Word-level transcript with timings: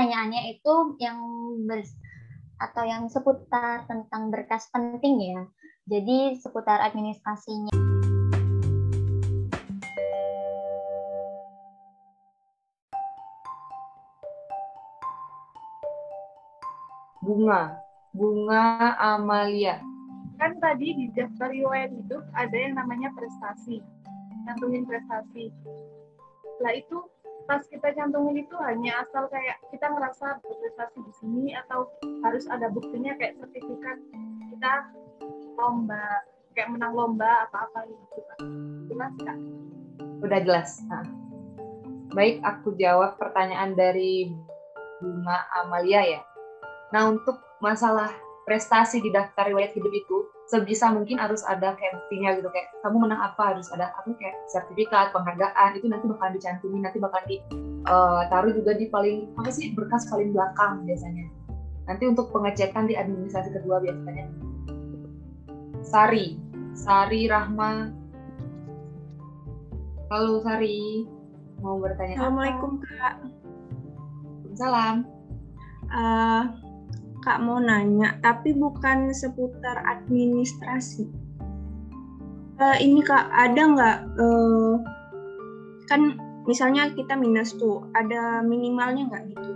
pertanyaannya 0.00 0.56
itu 0.56 0.96
yang 0.96 1.20
ber, 1.68 1.84
atau 2.56 2.88
yang 2.88 3.04
seputar 3.12 3.84
tentang 3.84 4.32
berkas 4.32 4.64
penting 4.72 5.20
ya. 5.20 5.44
Jadi 5.92 6.40
seputar 6.40 6.80
administrasinya. 6.80 7.68
Bunga, 17.20 17.76
Bunga 18.16 18.96
Amalia. 18.96 19.84
Kan 20.40 20.56
tadi 20.64 20.96
di 20.96 21.06
daftar 21.12 21.52
riwayat 21.52 21.92
hidup 21.92 22.24
ada 22.32 22.56
yang 22.56 22.72
namanya 22.72 23.12
prestasi. 23.12 23.84
Cantumin 24.48 24.88
prestasi. 24.88 25.52
Lah 26.64 26.72
itu 26.72 27.04
pas 27.50 27.66
kita 27.66 27.90
cantumin 27.98 28.46
itu 28.46 28.54
hanya 28.62 29.02
asal 29.02 29.26
kayak 29.26 29.58
kita 29.74 29.90
ngerasa 29.90 30.38
berprestasi 30.38 31.02
di 31.02 31.12
sini 31.18 31.44
atau 31.58 31.90
harus 32.22 32.46
ada 32.46 32.70
buktinya 32.70 33.18
kayak 33.18 33.42
sertifikat 33.42 33.98
kita 34.54 34.86
lomba 35.58 36.22
kayak 36.54 36.70
menang 36.70 36.94
lomba 36.94 37.50
apa-apa 37.50 37.90
gitu 37.90 38.22
kan 38.22 38.38
jelas 38.86 39.14
kak? 39.26 39.38
Udah 40.22 40.40
jelas. 40.46 40.70
Nah. 40.86 41.02
baik 42.14 42.38
aku 42.46 42.78
jawab 42.78 43.18
pertanyaan 43.18 43.74
dari 43.74 44.30
Bunga 45.02 45.46
Amalia 45.58 46.06
ya. 46.06 46.22
Nah 46.94 47.10
untuk 47.10 47.42
masalah 47.58 48.14
prestasi 48.50 48.98
di 48.98 49.14
daftar 49.14 49.46
riwayat 49.46 49.70
hidup 49.78 49.94
itu 49.94 50.26
sebisa 50.50 50.90
mungkin 50.90 51.22
harus 51.22 51.46
ada 51.46 51.78
kayak 51.78 51.94
buktinya 52.02 52.34
gitu 52.34 52.50
kayak 52.50 52.66
kamu 52.82 53.06
menang 53.06 53.22
apa 53.22 53.54
harus 53.54 53.70
ada 53.70 53.94
aku 53.94 54.10
kayak 54.18 54.34
sertifikat 54.50 55.14
penghargaan 55.14 55.78
itu 55.78 55.86
nanti 55.86 56.10
bakal 56.10 56.34
dicantumin 56.34 56.82
nanti 56.82 56.98
bakal 56.98 57.22
di 57.30 57.38
uh, 57.86 58.26
taruh 58.26 58.50
juga 58.50 58.74
di 58.74 58.90
paling 58.90 59.30
apa 59.38 59.54
sih 59.54 59.70
berkas 59.70 60.10
paling 60.10 60.34
belakang 60.34 60.82
biasanya. 60.82 61.30
Nanti 61.86 62.10
untuk 62.10 62.34
pengecekan 62.34 62.90
di 62.90 62.98
administrasi 62.98 63.54
kedua 63.54 63.78
biasanya. 63.78 64.26
Sari. 65.86 66.34
Sari 66.74 67.30
Rahma. 67.30 67.94
Halo 70.10 70.42
Sari. 70.42 71.06
Mau 71.62 71.78
bertanya 71.78 72.18
Assalamualaikum 72.18 72.82
apa? 72.82 72.98
kak. 72.98 73.14
Salam 74.58 75.06
uh, 75.94 76.42
Kak 77.20 77.44
mau 77.44 77.60
nanya, 77.60 78.16
tapi 78.24 78.56
bukan 78.56 79.12
seputar 79.12 79.84
administrasi. 79.84 81.04
Uh, 82.56 82.76
ini 82.80 83.04
Kak, 83.04 83.28
ada 83.28 83.60
nggak, 83.60 83.98
uh, 84.16 84.74
kan 85.84 86.16
misalnya 86.48 86.88
kita 86.96 87.16
minus 87.16 87.56
tuh, 87.56 87.84
ada 87.92 88.40
minimalnya 88.40 89.08
nggak 89.08 89.24
gitu? 89.36 89.50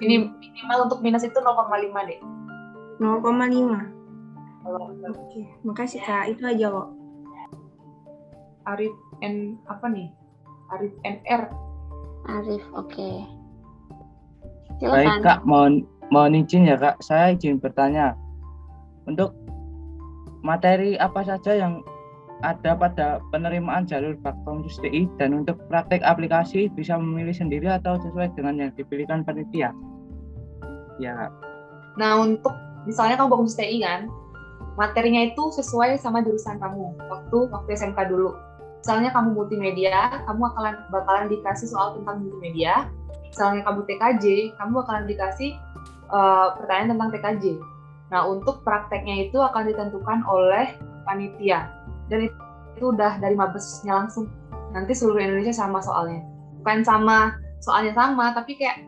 Ini 0.00 0.32
minimal 0.32 0.88
untuk 0.88 1.00
minus 1.00 1.24
itu 1.24 1.36
0,5 1.36 2.08
deh. 2.08 2.20
0,5. 3.00 4.00
Oke, 4.60 4.92
okay. 5.08 5.44
makasih 5.64 6.00
Kak, 6.04 6.28
itu 6.28 6.44
aja 6.44 6.68
kok. 6.68 6.88
Arif 8.68 8.92
N 9.24 9.56
apa 9.64 9.88
nih? 9.88 10.12
Arif 10.76 10.92
NR. 11.04 11.48
Arif, 12.28 12.64
oke. 12.76 12.92
Okay. 12.92 13.24
Baik 14.84 15.24
Kak, 15.24 15.44
mohon 15.48 15.88
Mohon 16.10 16.42
izin 16.42 16.66
ya 16.66 16.76
Kak, 16.76 16.98
saya 17.06 17.32
izin 17.34 17.62
bertanya. 17.62 18.18
Untuk 19.06 19.34
materi 20.42 20.98
apa 20.98 21.22
saja 21.22 21.54
yang 21.54 21.86
ada 22.40 22.72
pada 22.72 23.20
penerimaan 23.30 23.84
jalur 23.84 24.16
Bakkom 24.24 24.64
TI 24.64 25.06
dan 25.20 25.44
untuk 25.44 25.60
praktek 25.68 26.00
aplikasi 26.02 26.72
bisa 26.72 26.96
memilih 26.96 27.36
sendiri 27.36 27.68
atau 27.68 28.00
sesuai 28.00 28.32
dengan 28.34 28.58
yang 28.58 28.70
dipilihkan 28.74 29.22
panitia? 29.22 29.70
Ya 30.98 31.14
Kak. 31.14 31.32
Nah 32.00 32.26
untuk 32.26 32.52
misalnya 32.88 33.20
kamu 33.20 33.28
Bakkom 33.30 33.50
TI 33.54 33.78
kan, 33.84 34.10
materinya 34.74 35.30
itu 35.30 35.42
sesuai 35.62 36.00
sama 36.00 36.24
jurusan 36.24 36.56
kamu 36.58 36.96
waktu 37.06 37.38
waktu 37.52 37.68
SMK 37.76 37.98
dulu. 38.08 38.34
Misalnya 38.80 39.12
kamu 39.12 39.36
multimedia, 39.36 40.24
kamu 40.24 40.40
akan 40.40 40.88
bakalan 40.88 41.28
dikasih 41.28 41.68
soal 41.68 42.00
tentang 42.00 42.24
multimedia. 42.24 42.88
Misalnya 43.30 43.62
kamu 43.62 43.80
TKJ, 43.86 44.24
kamu 44.58 44.70
bakalan 44.82 45.06
dikasih 45.06 45.54
uh, 46.10 46.58
pertanyaan 46.58 46.98
tentang 46.98 47.10
TKJ. 47.14 47.44
Nah, 48.10 48.26
untuk 48.26 48.66
prakteknya 48.66 49.30
itu 49.30 49.38
akan 49.38 49.70
ditentukan 49.70 50.26
oleh 50.26 50.74
panitia. 51.06 51.70
Dan 52.10 52.26
itu, 52.26 52.84
udah 52.90 53.22
dari 53.22 53.38
mabesnya 53.38 54.02
langsung. 54.02 54.26
Nanti 54.74 54.98
seluruh 54.98 55.22
Indonesia 55.22 55.54
sama 55.54 55.78
soalnya. 55.78 56.26
Bukan 56.60 56.82
sama 56.82 57.38
soalnya 57.62 57.94
sama, 57.94 58.34
tapi 58.34 58.58
kayak 58.58 58.82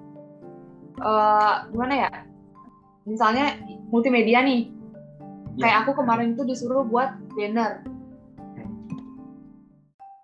uh, 0.98 1.70
gimana 1.70 2.08
ya? 2.08 2.10
Misalnya 3.06 3.62
multimedia 3.94 4.42
nih. 4.42 4.74
Ya. 5.54 5.70
Kayak 5.70 5.78
aku 5.86 6.02
kemarin 6.02 6.34
itu 6.34 6.42
disuruh 6.42 6.82
buat 6.82 7.14
banner. 7.38 7.86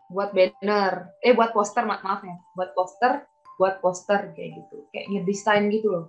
Buat 0.09 0.33
banner, 0.33 1.13
eh 1.21 1.37
buat 1.37 1.53
poster, 1.53 1.85
ma 1.85 2.01
maaf 2.01 2.25
ya. 2.25 2.35
Buat 2.57 2.73
poster, 2.73 3.29
buat 3.59 3.83
poster 3.83 4.33
kayak 4.33 4.63
gitu. 4.63 4.87
Kayak 4.95 5.07
ngedesain 5.13 5.69
gitu 5.69 5.91
loh. 5.91 6.07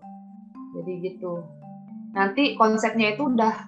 Jadi 0.78 0.92
gitu. 1.04 1.44
Nanti 2.14 2.54
konsepnya 2.56 3.18
itu 3.18 3.28
udah 3.28 3.68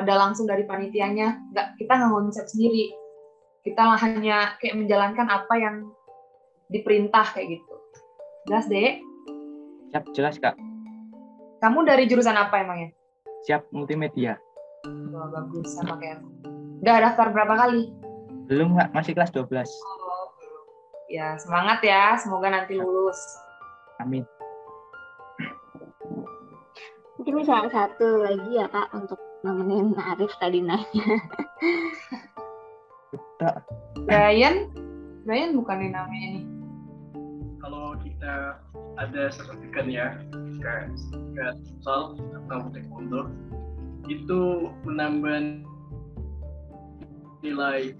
ada 0.00 0.14
langsung 0.16 0.48
dari 0.48 0.64
panitianya. 0.64 1.52
Nggak 1.52 1.66
kita 1.78 1.92
nggak 2.00 2.12
konsep 2.12 2.46
sendiri. 2.48 2.96
Kita 3.60 4.00
hanya 4.00 4.56
kayak 4.56 4.80
menjalankan 4.80 5.28
apa 5.28 5.54
yang 5.60 5.76
diperintah 6.72 7.36
kayak 7.36 7.60
gitu. 7.60 7.74
Jelas 8.48 8.66
deh 8.72 9.10
siap 9.90 10.04
jelas 10.14 10.38
kak. 10.38 10.54
Kamu 11.60 11.84
dari 11.84 12.06
jurusan 12.06 12.38
apa 12.38 12.62
emangnya 12.62 12.94
siap 13.44 13.66
multimedia. 13.74 14.38
Oh, 14.86 15.28
bagus 15.28 15.76
sama 15.76 15.98
kayak 16.00 16.24
udah 16.80 16.96
daftar 17.10 17.26
berapa 17.34 17.54
kali? 17.58 17.92
Belum 18.48 18.78
nggak 18.78 18.94
masih 18.96 19.12
kelas 19.12 19.34
12 19.34 19.44
oh, 19.44 19.99
ya 21.10 21.34
semangat 21.42 21.82
ya 21.82 22.14
semoga 22.22 22.48
nanti 22.54 22.78
lulus 22.78 23.18
amin 23.98 24.22
Mungkin 27.20 27.36
bisa 27.36 27.68
satu 27.68 28.24
lagi 28.24 28.48
ya 28.56 28.64
Kak 28.72 28.96
untuk 28.96 29.20
nemenin 29.44 29.92
Arif 29.92 30.32
tadi 30.40 30.64
nanya. 30.64 31.20
Brian, 34.08 34.72
Brian 35.28 35.52
bukan 35.52 35.84
yang 35.84 36.00
namanya 36.00 36.28
nih. 36.40 36.44
Kalau 37.60 37.92
kita 38.00 38.56
ada 38.96 39.22
sertifikat 39.36 39.84
ya, 39.84 40.16
kayak 40.64 40.96
sertifikat 40.96 41.54
atau 41.84 42.16
taekwondo, 42.72 43.28
itu 44.08 44.72
menambah 44.88 45.60
nilai 47.44 47.92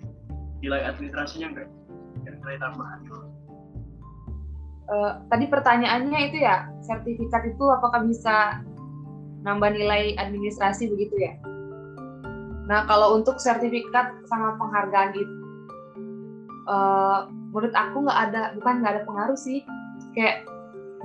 nilai 0.65 0.81
administrasinya 0.89 1.53
enggak? 1.53 1.69
Nilai 2.41 2.57
tambahan. 2.61 2.99
Uh, 4.91 5.23
tadi 5.31 5.47
pertanyaannya 5.47 6.19
itu 6.33 6.43
ya, 6.43 6.67
sertifikat 6.83 7.47
itu 7.47 7.65
apakah 7.71 8.03
bisa 8.03 8.59
nambah 9.47 9.71
nilai 9.71 10.19
administrasi 10.19 10.91
begitu 10.91 11.15
ya. 11.21 11.39
Nah 12.67 12.87
kalau 12.91 13.15
untuk 13.15 13.39
sertifikat 13.39 14.19
sama 14.27 14.59
penghargaan 14.59 15.15
itu, 15.15 15.35
uh, 16.67 17.31
menurut 17.55 17.75
aku 17.75 17.97
nggak 18.03 18.21
ada, 18.31 18.43
bukan 18.59 18.75
nggak 18.83 18.93
ada 18.99 19.03
pengaruh 19.07 19.39
sih, 19.39 19.63
kayak 20.19 20.43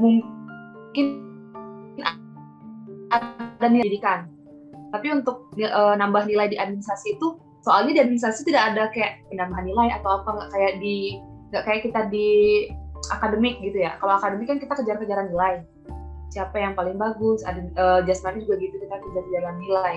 mungkin 0.01 1.21
ada 3.13 3.61
nilai 3.61 3.85
pendidikan. 3.85 4.19
Tapi 4.89 5.07
untuk 5.13 5.53
uh, 5.61 5.93
nambah 5.93 6.25
nilai 6.25 6.49
di 6.49 6.57
administrasi 6.57 7.21
itu, 7.21 7.37
soalnya 7.65 7.97
di 7.97 8.01
administrasi 8.05 8.45
tidak 8.45 8.63
ada 8.73 8.83
kayak 8.93 9.25
penambahan 9.33 9.65
nilai 9.65 9.89
atau 9.97 10.21
apa 10.21 10.29
nggak 10.37 10.49
kayak 10.53 10.73
di 10.77 11.17
nggak 11.49 11.63
kayak 11.65 11.81
kita 11.89 12.01
di 12.13 12.29
akademik 13.09 13.57
gitu 13.65 13.81
ya. 13.81 13.97
Kalau 13.97 14.13
akademik 14.21 14.45
kan 14.45 14.61
kita 14.61 14.73
kejar-kejaran 14.77 15.33
nilai. 15.33 15.65
Siapa 16.29 16.53
yang 16.61 16.77
paling 16.77 17.01
bagus 17.01 17.41
ada 17.41 17.65
uh, 17.79 17.99
jasmani 18.05 18.45
juga 18.45 18.61
gitu 18.61 18.77
kita 18.77 18.95
kejar 19.01 19.25
jalan 19.33 19.55
nilai. 19.57 19.95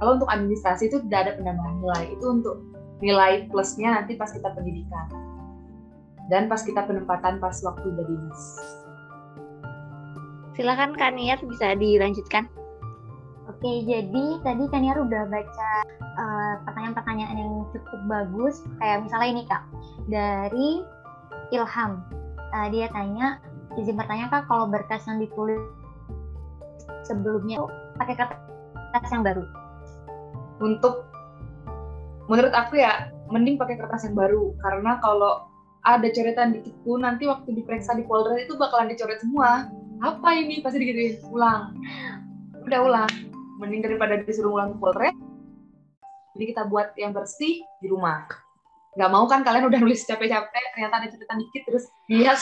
Kalau 0.00 0.16
untuk 0.16 0.30
administrasi 0.32 0.88
itu 0.88 0.96
tidak 1.08 1.28
ada 1.28 1.32
penambahan 1.36 1.76
nilai. 1.84 2.02
Itu 2.16 2.24
untuk 2.32 2.56
nilai 3.04 3.44
plusnya 3.52 4.00
nanti 4.00 4.16
pas 4.16 4.32
kita 4.32 4.48
pendidikan. 4.56 5.06
Dan 6.32 6.48
pas 6.48 6.64
kita 6.64 6.86
penempatan 6.88 7.42
pas 7.42 7.56
waktu 7.60 7.84
udah 7.92 8.06
dinas 8.08 8.40
silakan 10.60 10.92
Kaniar 10.92 11.40
bisa 11.40 11.72
dilanjutkan 11.72 12.44
Oke, 13.60 13.84
jadi 13.84 14.40
tadi 14.40 14.64
Kaniar 14.72 14.96
udah 15.04 15.28
baca 15.28 15.70
uh, 16.16 16.54
pertanyaan-pertanyaan 16.64 17.36
yang 17.44 17.68
cukup 17.68 18.00
bagus. 18.08 18.64
Kayak 18.80 19.04
misalnya 19.04 19.28
ini 19.36 19.42
Kak, 19.44 19.62
dari 20.08 20.68
Ilham. 21.52 22.00
Uh, 22.56 22.66
dia 22.72 22.88
tanya, 22.88 23.36
izin 23.76 24.00
bertanya 24.00 24.32
kak 24.32 24.48
kalau 24.48 24.64
berkas 24.64 25.04
yang 25.04 25.20
ditulis 25.20 25.60
sebelumnya 27.04 27.60
pakai 28.00 28.16
kertas 28.16 29.12
yang 29.12 29.28
baru. 29.28 29.44
Untuk 30.64 31.04
menurut 32.32 32.56
aku 32.56 32.80
ya 32.80 33.12
mending 33.28 33.60
pakai 33.60 33.76
kertas 33.76 34.08
yang 34.08 34.16
baru. 34.16 34.56
Karena 34.64 34.96
kalau 35.04 35.52
ada 35.84 36.08
coretan 36.08 36.64
di 36.64 36.72
pun 36.80 37.04
nanti 37.04 37.28
waktu 37.28 37.52
diperiksa 37.60 37.92
di 37.92 38.08
polder 38.08 38.40
itu 38.40 38.56
bakalan 38.56 38.88
dicoret 38.88 39.20
semua. 39.20 39.68
Apa 40.00 40.32
ini? 40.32 40.64
Pasti 40.64 40.80
digituin 40.80 41.20
ulang. 41.28 41.76
Udah 42.64 42.80
ulang 42.80 43.29
mending 43.60 43.84
daripada 43.84 44.16
disuruh 44.24 44.56
ulang 44.56 44.80
polres 44.80 45.12
jadi 46.34 46.44
kita 46.56 46.62
buat 46.70 46.94
yang 46.94 47.10
bersih 47.10 47.60
di 47.82 47.86
rumah. 47.90 48.24
Nggak 48.94 49.10
mau 49.10 49.26
kan 49.26 49.42
kalian 49.42 49.66
udah 49.66 49.78
nulis 49.82 50.02
capek-capek 50.06 50.74
ternyata 50.74 50.94
ada 51.02 51.08
catatan 51.10 51.38
dikit 51.46 51.62
terus 51.66 51.84
dilihat 52.06 52.38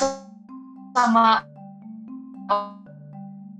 sama 0.96 1.44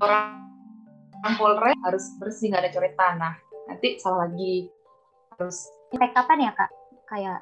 orang 0.01 1.35
polres 1.37 1.77
harus 1.85 2.05
bersih 2.21 2.53
nggak 2.53 2.63
ada 2.65 2.71
coret 2.73 2.95
tanah 2.97 3.35
nanti 3.69 3.99
salah 4.01 4.29
lagi. 4.29 4.69
Harus 5.37 5.69
Sampai 5.89 6.13
kapan 6.13 6.45
ya 6.45 6.53
kak? 6.53 6.71
Kayak 7.09 7.39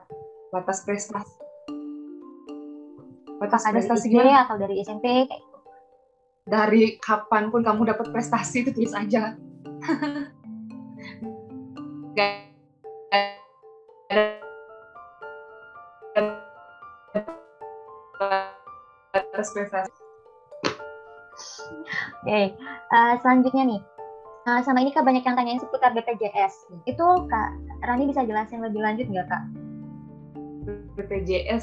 batas 0.55 0.79
prestasi. 0.87 1.37
Batas 3.37 3.63
apakah 3.67 3.75
dari 3.75 3.77
prestasi 3.83 4.07
SD 4.09 4.15
gimana? 4.15 4.41
atau 4.47 4.57
dari 4.57 4.75
SMP 4.81 5.07
kayak 5.27 5.45
dari 6.47 6.83
kapan 7.03 7.51
pun 7.51 7.67
kamu 7.67 7.91
dapat 7.91 8.15
prestasi 8.15 8.63
itu 8.63 8.71
tulis 8.71 8.95
aja 8.95 9.35
Gak 12.17 12.31
ada 16.17 16.43
batas 19.15 19.49
prestasi 19.55 20.03
Oke, 22.27 22.57
eh, 22.57 23.15
selanjutnya 23.23 23.65
nih. 23.69 23.81
Eh, 24.47 24.61
sama 24.67 24.83
ini 24.83 24.91
kak 24.91 25.05
banyak 25.07 25.23
yang 25.23 25.37
tanyain 25.39 25.61
seputar 25.63 25.95
BPJS. 25.95 26.67
Itu 26.89 27.07
kak 27.29 27.51
Rani 27.87 28.09
bisa 28.11 28.27
jelasin 28.27 28.65
lebih 28.65 28.83
lanjut 28.83 29.07
nggak 29.07 29.29
kak? 29.31 29.43
BPJS 30.99 31.63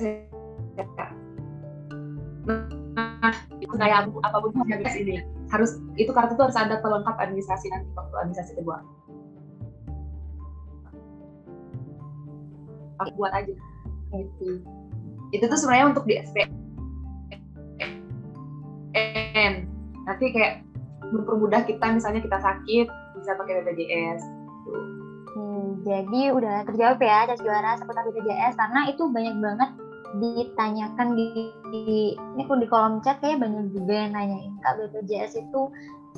ya 0.79 0.85
Kak. 0.95 1.11
Nah, 2.47 3.35
abu- 3.81 4.21
apa 4.21 4.37
pun 4.41 4.51
BPJS 4.53 4.95
ini 5.01 5.23
harus 5.49 5.81
itu 5.97 6.09
kartu 6.13 6.33
itu 6.33 6.43
harus 6.43 6.57
ada 6.57 6.81
pelengkap 6.81 7.15
administrasi 7.17 7.69
nanti 7.69 7.89
waktu 7.93 8.15
administrasi 8.17 8.51
kedua. 8.57 8.81
Aku 13.01 13.11
buat 13.17 13.33
aja 13.33 13.53
itu. 14.13 14.61
Itu 15.33 15.45
tuh 15.49 15.57
sebenarnya 15.57 15.89
untuk 15.93 16.05
di 16.05 16.21
SPN. 16.21 16.49
Nanti 20.05 20.25
kayak 20.29 20.61
mempermudah 21.09 21.65
kita 21.65 21.85
misalnya 21.93 22.21
kita 22.21 22.37
sakit 22.37 22.87
bisa 23.17 23.31
pakai 23.37 23.61
BPJS. 23.61 24.21
Gitu. 24.65 24.81
Hmm, 25.33 25.81
jadi 25.81 26.29
udah 26.29 26.61
terjawab 26.69 27.01
ya 27.01 27.25
tes 27.25 27.41
juara 27.41 27.73
seputar 27.77 28.05
BPJS 28.05 28.53
karena 28.53 28.85
itu 28.93 29.03
banyak 29.09 29.35
banget 29.41 29.69
ditanyakan 30.13 31.17
di, 31.17 31.27
ini 31.73 32.43
di 32.45 32.67
kolom 32.69 33.01
chat 33.01 33.17
kayak 33.17 33.41
banyak 33.41 33.73
juga 33.73 34.05
yang 34.05 34.11
nanyain 34.13 34.53
kak 34.61 34.77
BPJS 34.77 35.41
itu 35.41 35.61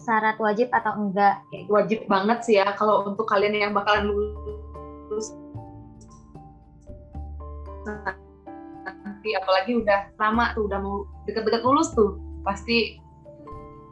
syarat 0.03 0.35
wajib 0.43 0.67
atau 0.75 0.91
enggak. 0.99 1.39
Wajib 1.71 2.03
banget 2.11 2.43
sih 2.43 2.55
ya 2.59 2.75
kalau 2.75 3.07
untuk 3.07 3.23
kalian 3.27 3.55
yang 3.55 3.71
bakalan 3.71 4.11
lulus. 4.11 5.31
Nanti 8.85 9.29
apalagi 9.39 9.79
udah 9.79 10.11
lama 10.19 10.51
tuh 10.51 10.67
udah 10.67 10.79
mau 10.83 11.07
deket-deket 11.23 11.63
lulus 11.63 11.95
tuh 11.95 12.19
pasti 12.43 12.99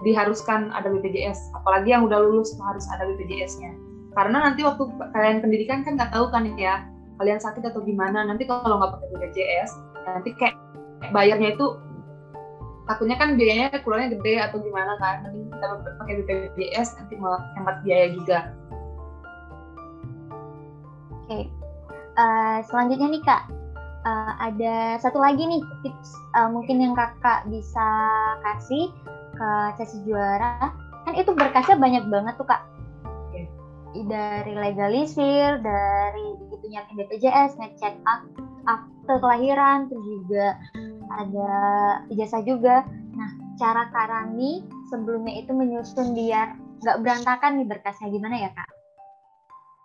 diharuskan 0.03 0.75
ada 0.75 0.91
BPJS 0.91 1.55
apalagi 1.55 1.95
yang 1.95 2.03
udah 2.03 2.19
lulus 2.19 2.51
tuh 2.51 2.65
harus 2.67 2.83
ada 2.91 3.07
BPJS-nya 3.07 3.71
karena 4.13 4.51
nanti 4.51 4.61
waktu 4.61 4.83
kalian 5.15 5.39
pendidikan 5.39 5.81
kan 5.81 5.95
nggak 5.95 6.11
tahu 6.11 6.27
kan 6.27 6.43
ya 6.59 6.85
kalian 7.17 7.39
sakit 7.41 7.63
atau 7.65 7.81
gimana. 7.85 8.25
Nanti 8.25 8.45
kalau 8.45 8.81
nggak 8.81 8.97
pakai 8.97 9.07
BPJS 9.15 9.71
nanti 10.07 10.29
kayak 10.35 10.55
bayarnya 11.11 11.55
itu 11.55 11.67
takutnya 12.83 13.15
kan 13.15 13.39
biayanya 13.39 13.79
keluarnya 13.83 14.19
gede 14.19 14.33
atau 14.43 14.57
gimana 14.59 14.99
kan. 14.99 15.23
Nanti 15.23 15.39
kita 15.47 15.67
pakai 15.99 16.13
BPJS 16.23 16.89
nanti 16.99 17.13
mau 17.19 17.39
hemat 17.55 17.79
biaya 17.83 18.07
juga. 18.11 18.39
Oke, 21.23 21.47
Eh, 22.13 22.59
selanjutnya 22.69 23.09
nih 23.09 23.23
kak, 23.25 23.49
eh, 24.05 24.33
ada 24.37 25.01
satu 25.01 25.17
lagi 25.17 25.49
nih 25.49 25.61
tips 25.81 26.13
eh, 26.37 26.49
mungkin 26.53 26.77
yang 26.77 26.93
kakak 26.93 27.49
bisa 27.49 27.89
kasih 28.45 28.93
ke 29.33 29.49
sesi 29.81 29.97
juara. 30.05 30.69
Kan 31.09 31.13
itu 31.17 31.33
berkasnya 31.33 31.73
banyak 31.81 32.05
banget 32.13 32.37
tuh 32.37 32.45
kak. 32.45 32.61
Dari 33.93 34.53
legalisir, 34.57 35.61
dari 35.61 36.25
itu 36.49 36.65
BPJS, 36.69 37.57
ngecek 37.61 37.93
ak- 38.05 38.29
akte 38.65 38.92
kelahiran, 39.07 39.91
terus 39.91 40.05
juga 40.05 40.47
ada 41.13 41.51
ijazah 42.09 42.43
juga. 42.43 42.87
Nah, 43.13 43.29
cara 43.59 43.91
Kak 43.93 44.07
Rani 44.09 44.63
sebelumnya 44.89 45.33
itu 45.39 45.51
menyusun 45.53 46.17
biar 46.17 46.57
nggak 46.83 46.99
berantakan 46.99 47.63
nih 47.63 47.67
berkasnya 47.69 48.11
gimana 48.11 48.35
ya 48.35 48.51
kak? 48.51 48.67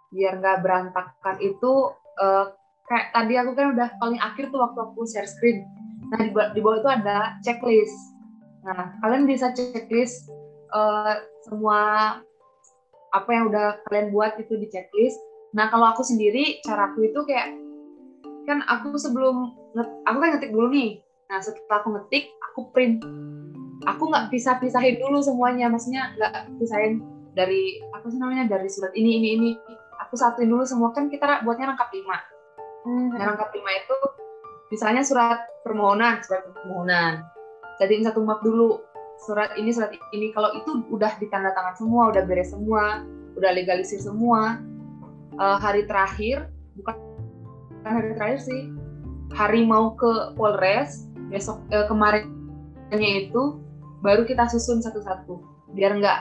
biar 0.08 0.40
nggak 0.40 0.58
berantakan 0.64 1.36
itu 1.40 1.72
eh, 2.20 2.46
kayak 2.88 3.06
tadi 3.12 3.34
aku 3.36 3.52
kan 3.52 3.76
udah 3.76 3.88
paling 4.00 4.20
akhir 4.20 4.48
tuh 4.48 4.60
waktu 4.64 4.78
aku 4.80 5.04
share 5.04 5.28
screen 5.28 5.68
nah 6.08 6.24
di, 6.24 6.32
ba- 6.32 6.50
di 6.56 6.60
bawah 6.64 6.80
itu 6.80 6.90
ada 6.90 7.36
checklist 7.44 7.96
nah 8.64 8.96
kalian 9.04 9.28
bisa 9.28 9.52
checklist 9.52 10.32
eh, 10.72 11.14
semua 11.44 11.80
apa 13.08 13.30
yang 13.32 13.52
udah 13.52 13.80
kalian 13.88 14.12
buat 14.12 14.40
itu 14.40 14.56
di 14.56 14.68
checklist 14.72 15.20
nah 15.52 15.68
kalau 15.68 15.92
aku 15.92 16.04
sendiri 16.04 16.60
caraku 16.64 17.12
itu 17.12 17.20
kayak 17.28 17.52
kan 18.48 18.64
aku 18.64 18.96
sebelum 18.96 19.52
aku 20.08 20.16
kan 20.18 20.28
ngetik 20.34 20.50
dulu 20.56 20.72
nih. 20.72 21.04
Nah 21.28 21.38
setelah 21.44 21.84
aku 21.84 21.88
ngetik 21.94 22.32
aku 22.50 22.72
print. 22.72 23.04
Aku 23.84 24.08
nggak 24.08 24.32
bisa 24.32 24.56
pisahin 24.56 24.96
dulu 24.96 25.20
semuanya. 25.20 25.68
Maksudnya 25.68 26.16
nggak 26.16 26.56
pisahin 26.56 27.04
dari 27.36 27.78
apa 27.92 28.08
sih 28.08 28.18
namanya 28.18 28.48
dari 28.48 28.68
surat 28.72 28.90
ini 28.96 29.20
ini 29.20 29.28
ini. 29.36 29.50
Aku 30.08 30.16
satuin 30.16 30.48
dulu 30.48 30.64
semua. 30.64 30.90
Kan 30.96 31.12
kita 31.12 31.44
buatnya 31.44 31.76
lengkap 31.76 31.88
lima. 31.92 32.18
Hmm, 32.88 33.12
nah 33.12 33.36
lengkap 33.36 33.52
lima 33.52 33.70
itu 33.76 33.96
misalnya 34.72 35.04
surat 35.04 35.44
permohonan 35.62 36.24
surat 36.24 36.48
permohonan. 36.48 37.28
Jadiin 37.78 38.08
satu 38.08 38.24
map 38.24 38.40
dulu. 38.40 38.80
Surat 39.18 39.52
ini 39.60 39.70
surat 39.70 39.92
ini. 40.16 40.32
Kalau 40.32 40.56
itu 40.56 40.88
udah 40.88 41.20
ditanda 41.20 41.52
tangan 41.52 41.76
semua 41.76 42.10
udah 42.10 42.22
beres 42.24 42.50
semua 42.54 43.04
udah 43.38 43.54
legalisir 43.54 44.02
semua 44.02 44.58
eh, 45.38 45.58
hari 45.62 45.86
terakhir 45.86 46.50
bukan 46.74 47.07
hari 47.90 48.14
terakhir 48.14 48.40
sih 48.44 48.60
hari 49.34 49.64
mau 49.64 49.92
ke 49.96 50.34
Polres 50.36 51.08
besok 51.28 51.60
eh, 51.72 51.84
kemarinnya 51.86 53.10
itu 53.28 53.60
baru 54.00 54.24
kita 54.24 54.48
susun 54.48 54.80
satu-satu. 54.80 55.40
Biar 55.76 55.98
nggak 56.00 56.18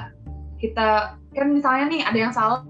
kita 0.59 1.15
kan 1.37 1.47
misalnya 1.53 1.85
nih 1.87 2.01
ada 2.01 2.17
yang 2.17 2.33
salah 2.33 2.65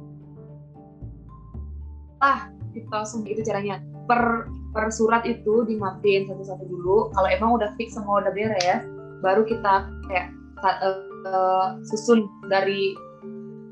ah 2.22 2.50
kita 2.74 2.90
langsung 2.92 3.26
gitu 3.26 3.42
caranya. 3.46 3.82
Per 4.06 4.48
per 4.76 4.94
surat 4.94 5.26
itu 5.26 5.66
dimapin 5.66 6.30
satu-satu 6.30 6.64
dulu 6.70 7.10
kalau 7.16 7.28
emang 7.28 7.58
udah 7.58 7.74
fix 7.80 7.98
semua 7.98 8.22
udah 8.22 8.34
beres 8.36 8.86
baru 9.26 9.42
kita 9.48 9.90
kayak 10.06 10.30
eh, 10.62 10.78
eh, 11.26 11.68
susun 11.90 12.30
dari 12.46 12.94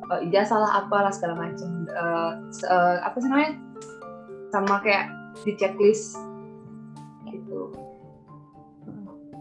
eh, 0.10 0.20
ijazah 0.29 0.58
lah 0.58 0.72
segala 1.13 1.38
macam 1.38 1.70
se- 2.50 2.65
eh, 2.65 2.98
apa 3.05 3.17
sih 3.22 3.29
namanya? 3.29 3.53
Sama 4.50 4.79
kayak 4.82 5.14
di 5.44 5.51
checklist 5.60 6.15
gitu 7.27 7.74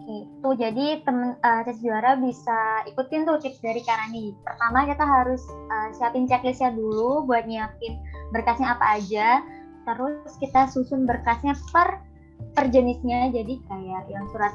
Oke, 0.05 0.29
tuh 0.45 0.53
jadi 0.61 1.01
temen 1.01 1.33
eh, 1.41 1.63
tes 1.65 1.81
juara 1.81 2.13
bisa 2.21 2.85
ikutin 2.85 3.25
tuh 3.25 3.41
tips 3.41 3.57
dari 3.65 3.81
Karani. 3.81 4.37
Pertama 4.45 4.85
kita 4.85 5.01
harus 5.01 5.41
eh, 5.49 5.97
siapin 5.97 6.29
checklistnya 6.29 6.77
dulu 6.77 7.25
buat 7.25 7.49
nyiapin 7.49 7.97
berkasnya 8.29 8.77
apa 8.77 9.01
aja. 9.01 9.41
Terus 9.89 10.37
kita 10.37 10.69
susun 10.69 11.09
berkasnya 11.09 11.57
per 11.73 12.05
per 12.55 12.71
jenisnya. 12.71 13.29
Jadi 13.35 13.61
kayak 13.67 14.09
yang 14.09 14.25
surat 14.31 14.55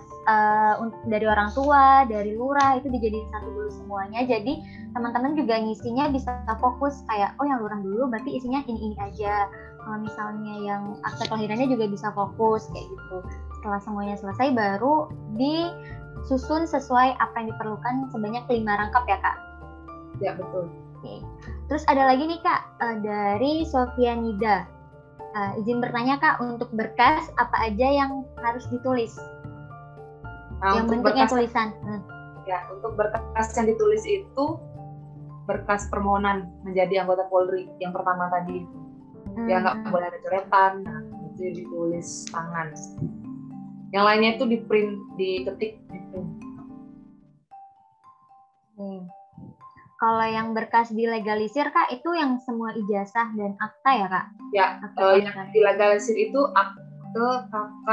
un- 0.80 0.96
dari 1.06 1.28
orang 1.28 1.52
tua, 1.52 2.08
dari 2.08 2.34
lurah 2.34 2.80
itu 2.80 2.88
dijadiin 2.88 3.28
satu 3.30 3.48
dulu 3.52 3.70
semuanya. 3.70 4.24
Jadi 4.26 4.64
teman-teman 4.96 5.36
juga 5.36 5.60
ngisinya 5.60 6.10
bisa 6.10 6.32
fokus 6.58 7.04
kayak 7.12 7.36
oh 7.38 7.46
yang 7.46 7.60
lurah 7.60 7.80
dulu 7.84 8.08
berarti 8.10 8.40
isinya 8.40 8.64
ini 8.66 8.94
ini 8.94 8.98
aja. 9.04 9.46
Kalau 9.84 9.98
misalnya 10.00 10.56
yang 10.64 10.84
akte 11.04 11.28
kelahirannya 11.28 11.68
juga 11.68 11.86
bisa 11.92 12.08
fokus 12.16 12.68
kayak 12.72 12.88
gitu 12.88 13.18
setelah 13.60 13.80
semuanya 13.84 14.16
selesai 14.16 14.56
baru 14.56 15.12
disusun 15.36 16.64
sesuai 16.68 17.16
apa 17.20 17.34
yang 17.44 17.48
diperlukan 17.52 18.08
sebanyak 18.16 18.44
lima 18.48 18.80
rangkap 18.80 19.04
ya 19.06 19.20
kak. 19.20 19.38
ya 20.20 20.36
betul 20.36 20.68
Oke. 21.00 21.24
Terus 21.72 21.84
ada 21.88 22.12
lagi 22.12 22.28
nih 22.28 22.44
kak 22.44 22.62
eh, 22.84 22.98
dari 23.00 23.64
Sofianida. 23.64 24.68
Eh, 25.30 25.62
izin 25.62 25.78
bertanya 25.78 26.18
kak 26.18 26.42
untuk 26.42 26.74
berkas 26.74 27.30
apa 27.38 27.70
aja 27.70 27.86
yang 27.86 28.26
harus 28.42 28.66
ditulis? 28.74 29.14
nah 30.60 30.76
yang 30.76 30.92
bentuknya 30.92 31.24
berkas 31.24 31.32
tulisan. 31.32 31.68
Hmm. 31.88 32.02
ya 32.44 32.60
untuk 32.68 32.92
berkas 33.00 33.48
yang 33.56 33.72
ditulis 33.72 34.04
itu 34.04 34.46
berkas 35.48 35.88
permohonan 35.88 36.52
menjadi 36.68 37.08
anggota 37.08 37.24
Polri 37.32 37.72
yang 37.80 37.96
pertama 37.96 38.28
tadi 38.28 38.68
ya 39.48 39.64
nggak 39.64 39.76
Hmm. 39.80 39.88
boleh 39.88 40.06
ada 40.12 40.20
coretan 40.20 40.74
nah, 40.84 41.00
itu 41.32 41.64
ditulis 41.64 42.28
tangan 42.28 42.76
yang 43.96 44.04
lainnya 44.04 44.36
itu 44.36 44.46
di 44.52 44.60
print 44.68 45.00
diketik 45.16 45.80
di 45.88 46.00
print 46.12 46.30
kalau 50.00 50.24
yang 50.24 50.56
berkas 50.56 50.96
dilegalisir 50.96 51.68
kak 51.76 51.92
itu 51.92 52.08
yang 52.16 52.40
semua 52.48 52.72
ijazah 52.72 53.36
dan 53.36 53.52
akta 53.60 53.92
ya 53.92 54.08
kak? 54.08 54.26
Ya, 54.56 54.68
Akta 54.80 55.04
uh, 55.04 55.16
yang 55.20 55.52
dilegalisir 55.52 56.16
itu 56.16 56.40
akte 56.56 57.28
KK, 57.52 57.88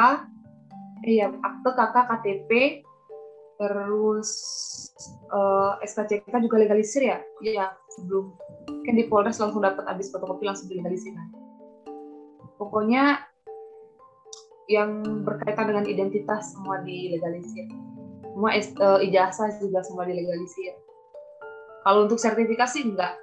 iya 1.02 1.34
akte 1.42 1.70
KK 1.74 1.96
KTP, 2.06 2.50
terus 3.58 4.30
uh, 5.34 5.82
SKCK 5.82 6.30
juga 6.46 6.62
legalisir 6.62 7.02
ya? 7.02 7.18
Iya, 7.42 7.74
sebelum 7.98 8.38
kan 8.86 8.94
di 8.94 9.04
Polres 9.10 9.42
langsung 9.42 9.66
dapat 9.66 9.82
habis 9.90 10.06
fotokopi 10.14 10.46
langsung 10.46 10.70
dilegalisir. 10.70 11.10
kan. 11.10 11.28
Pokoknya 12.54 13.18
yang 14.70 15.02
berkaitan 15.26 15.74
dengan 15.74 15.90
identitas 15.90 16.54
semua 16.54 16.86
dilegalisir. 16.86 17.66
Semua 18.30 18.54
uh, 18.54 19.00
ijazah 19.02 19.58
juga 19.58 19.82
semua 19.82 20.06
dilegalisir. 20.06 20.85
Kalau 21.86 22.10
untuk 22.10 22.18
sertifikasi 22.18 22.82
enggak. 22.82 23.14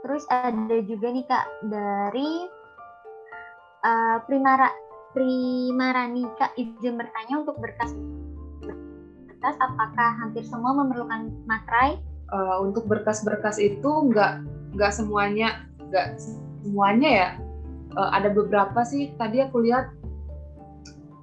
Terus 0.00 0.24
ada 0.32 0.76
juga 0.88 1.12
nih 1.12 1.24
kak 1.28 1.46
dari 1.68 2.48
uh, 3.84 4.16
Primara 4.24 4.72
Primarani 5.12 6.24
kak 6.40 6.56
izin 6.56 6.96
bertanya 6.96 7.44
untuk 7.44 7.60
berkas 7.60 7.92
berkas 8.64 9.56
apakah 9.60 10.16
hampir 10.24 10.40
semua 10.48 10.72
memerlukan 10.72 11.28
materai? 11.44 12.00
uh, 12.32 12.56
untuk 12.64 12.88
berkas-berkas 12.88 13.60
itu 13.60 13.90
nggak 14.08 14.42
nggak 14.74 14.92
semuanya 14.92 15.68
nggak 15.92 16.16
semuanya 16.18 17.10
ya 17.12 17.30
Uh, 17.92 18.08
ada 18.08 18.32
beberapa 18.32 18.88
sih 18.88 19.12
tadi 19.20 19.44
aku 19.44 19.68
lihat 19.68 19.92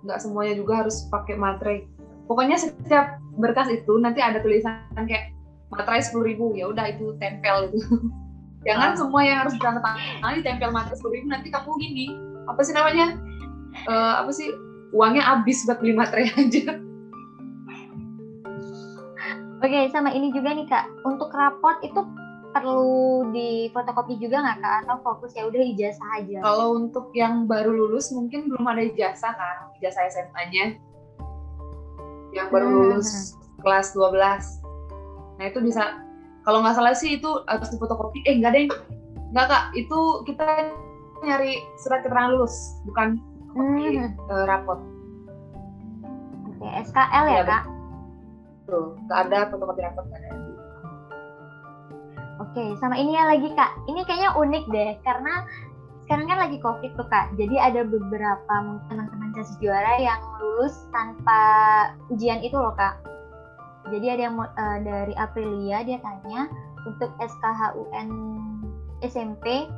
nggak 0.05 0.21
semuanya 0.21 0.53
juga 0.53 0.85
harus 0.85 1.09
pakai 1.09 1.33
materai 1.33 1.89
pokoknya 2.29 2.61
setiap 2.61 3.17
berkas 3.39 3.71
itu 3.71 3.97
nanti 3.97 4.19
ada 4.19 4.43
tulisan 4.43 4.83
kayak 4.93 5.33
materai 5.71 6.03
sepuluh 6.03 6.29
ribu 6.29 6.53
ya 6.53 6.69
udah 6.69 6.85
itu 6.91 7.15
tempel 7.17 7.71
itu 7.71 7.79
jangan 8.67 8.93
semua 8.99 9.21
yang 9.23 9.37
harus 9.47 9.55
ditandatangani 9.55 10.43
ditempel 10.43 10.69
materai 10.75 10.97
sepuluh 10.99 11.15
ribu 11.17 11.27
nanti 11.31 11.47
kamu 11.49 11.71
gini 11.79 12.05
apa 12.45 12.61
sih 12.61 12.75
namanya 12.75 13.17
Uh, 13.85 14.13
apa 14.25 14.31
sih 14.33 14.49
uangnya 14.91 15.21
habis 15.21 15.61
buat 15.65 15.77
beli 15.81 15.93
materai 15.93 16.29
aja. 16.41 16.77
Oke 19.59 19.79
sama 19.91 20.15
ini 20.15 20.31
juga 20.31 20.55
nih 20.55 20.65
kak. 20.67 20.87
Untuk 21.03 21.29
raport 21.35 21.83
itu 21.83 21.99
perlu 22.49 23.29
di 23.29 23.69
fotokopi 23.75 24.17
juga 24.17 24.41
nggak 24.41 24.57
kak? 24.63 24.73
Atau 24.87 24.97
fokus 25.03 25.31
ya 25.35 25.45
udah 25.45 25.61
ijazah 25.61 26.09
aja? 26.15 26.39
Kalau 26.41 26.79
untuk 26.79 27.11
yang 27.11 27.45
baru 27.45 27.75
lulus 27.75 28.09
mungkin 28.15 28.47
belum 28.47 28.65
ada 28.65 28.83
ijazah 28.87 29.33
kan, 29.35 29.69
ijazah 29.79 30.07
SMA-nya. 30.09 30.79
Yang 32.31 32.47
baru 32.49 32.65
Hmm. 32.65 32.75
lulus 32.75 33.09
kelas 33.59 33.87
12. 33.91 34.43
Nah, 35.39 35.45
itu 35.47 35.59
bisa 35.59 35.99
kalau 36.43 36.63
nggak 36.63 36.75
salah 36.75 36.95
sih 36.95 37.17
itu 37.17 37.29
harus 37.45 37.69
difotokopi. 37.69 38.23
Eh, 38.25 38.37
nggak 38.37 38.51
yang 38.55 38.69
nggak 39.29 39.45
Kak, 39.45 39.63
itu 39.73 39.99
kita 40.25 40.73
nyari 41.21 41.59
surat 41.77 42.01
keterangan 42.01 42.31
lulus, 42.33 42.55
bukan 42.87 43.19
fotokopi 43.51 43.97
Hmm. 43.99 44.11
eh, 44.15 44.45
rapot. 44.47 44.79
Oke 46.49 46.67
SKL 46.85 47.25
ya 47.27 47.33
Iya, 47.33 47.43
kak? 47.45 47.63
Tuh, 48.65 48.85
nggak 49.07 49.19
ada 49.27 49.39
fotokopi 49.49 49.81
rapot 49.81 50.03
nggak 50.05 50.19
ada. 50.19 50.29
Oke, 52.39 52.63
sama 52.79 52.95
ini 52.95 53.13
ya 53.13 53.27
lagi 53.27 53.51
kak. 53.51 53.71
Ini 53.85 53.99
kayaknya 54.07 54.31
unik 54.33 54.65
deh 54.71 54.91
karena 55.03 55.43
sekarang 56.03 56.25
kan 56.25 56.39
lagi 56.39 56.57
covid 56.63 56.91
tuh 56.95 57.05
kak. 57.05 57.35
Jadi 57.35 57.55
ada 57.59 57.83
beberapa 57.83 58.53
mungkin 58.63 58.87
teman-teman 58.89 59.28
casis 59.39 59.55
juara 59.63 59.95
yang 59.95 60.19
lulus 60.43 60.75
tanpa 60.91 61.41
ujian 62.11 62.43
itu 62.43 62.59
loh 62.59 62.75
kak. 62.75 62.99
Jadi 63.87 64.05
ada 64.11 64.21
yang 64.27 64.35
eh, 64.37 64.77
dari 64.83 65.13
Aprilia 65.15 65.81
dia 65.87 65.97
tanya 66.03 66.51
untuk 66.83 67.09
SKHUN 67.23 68.09
SMP 68.99 69.71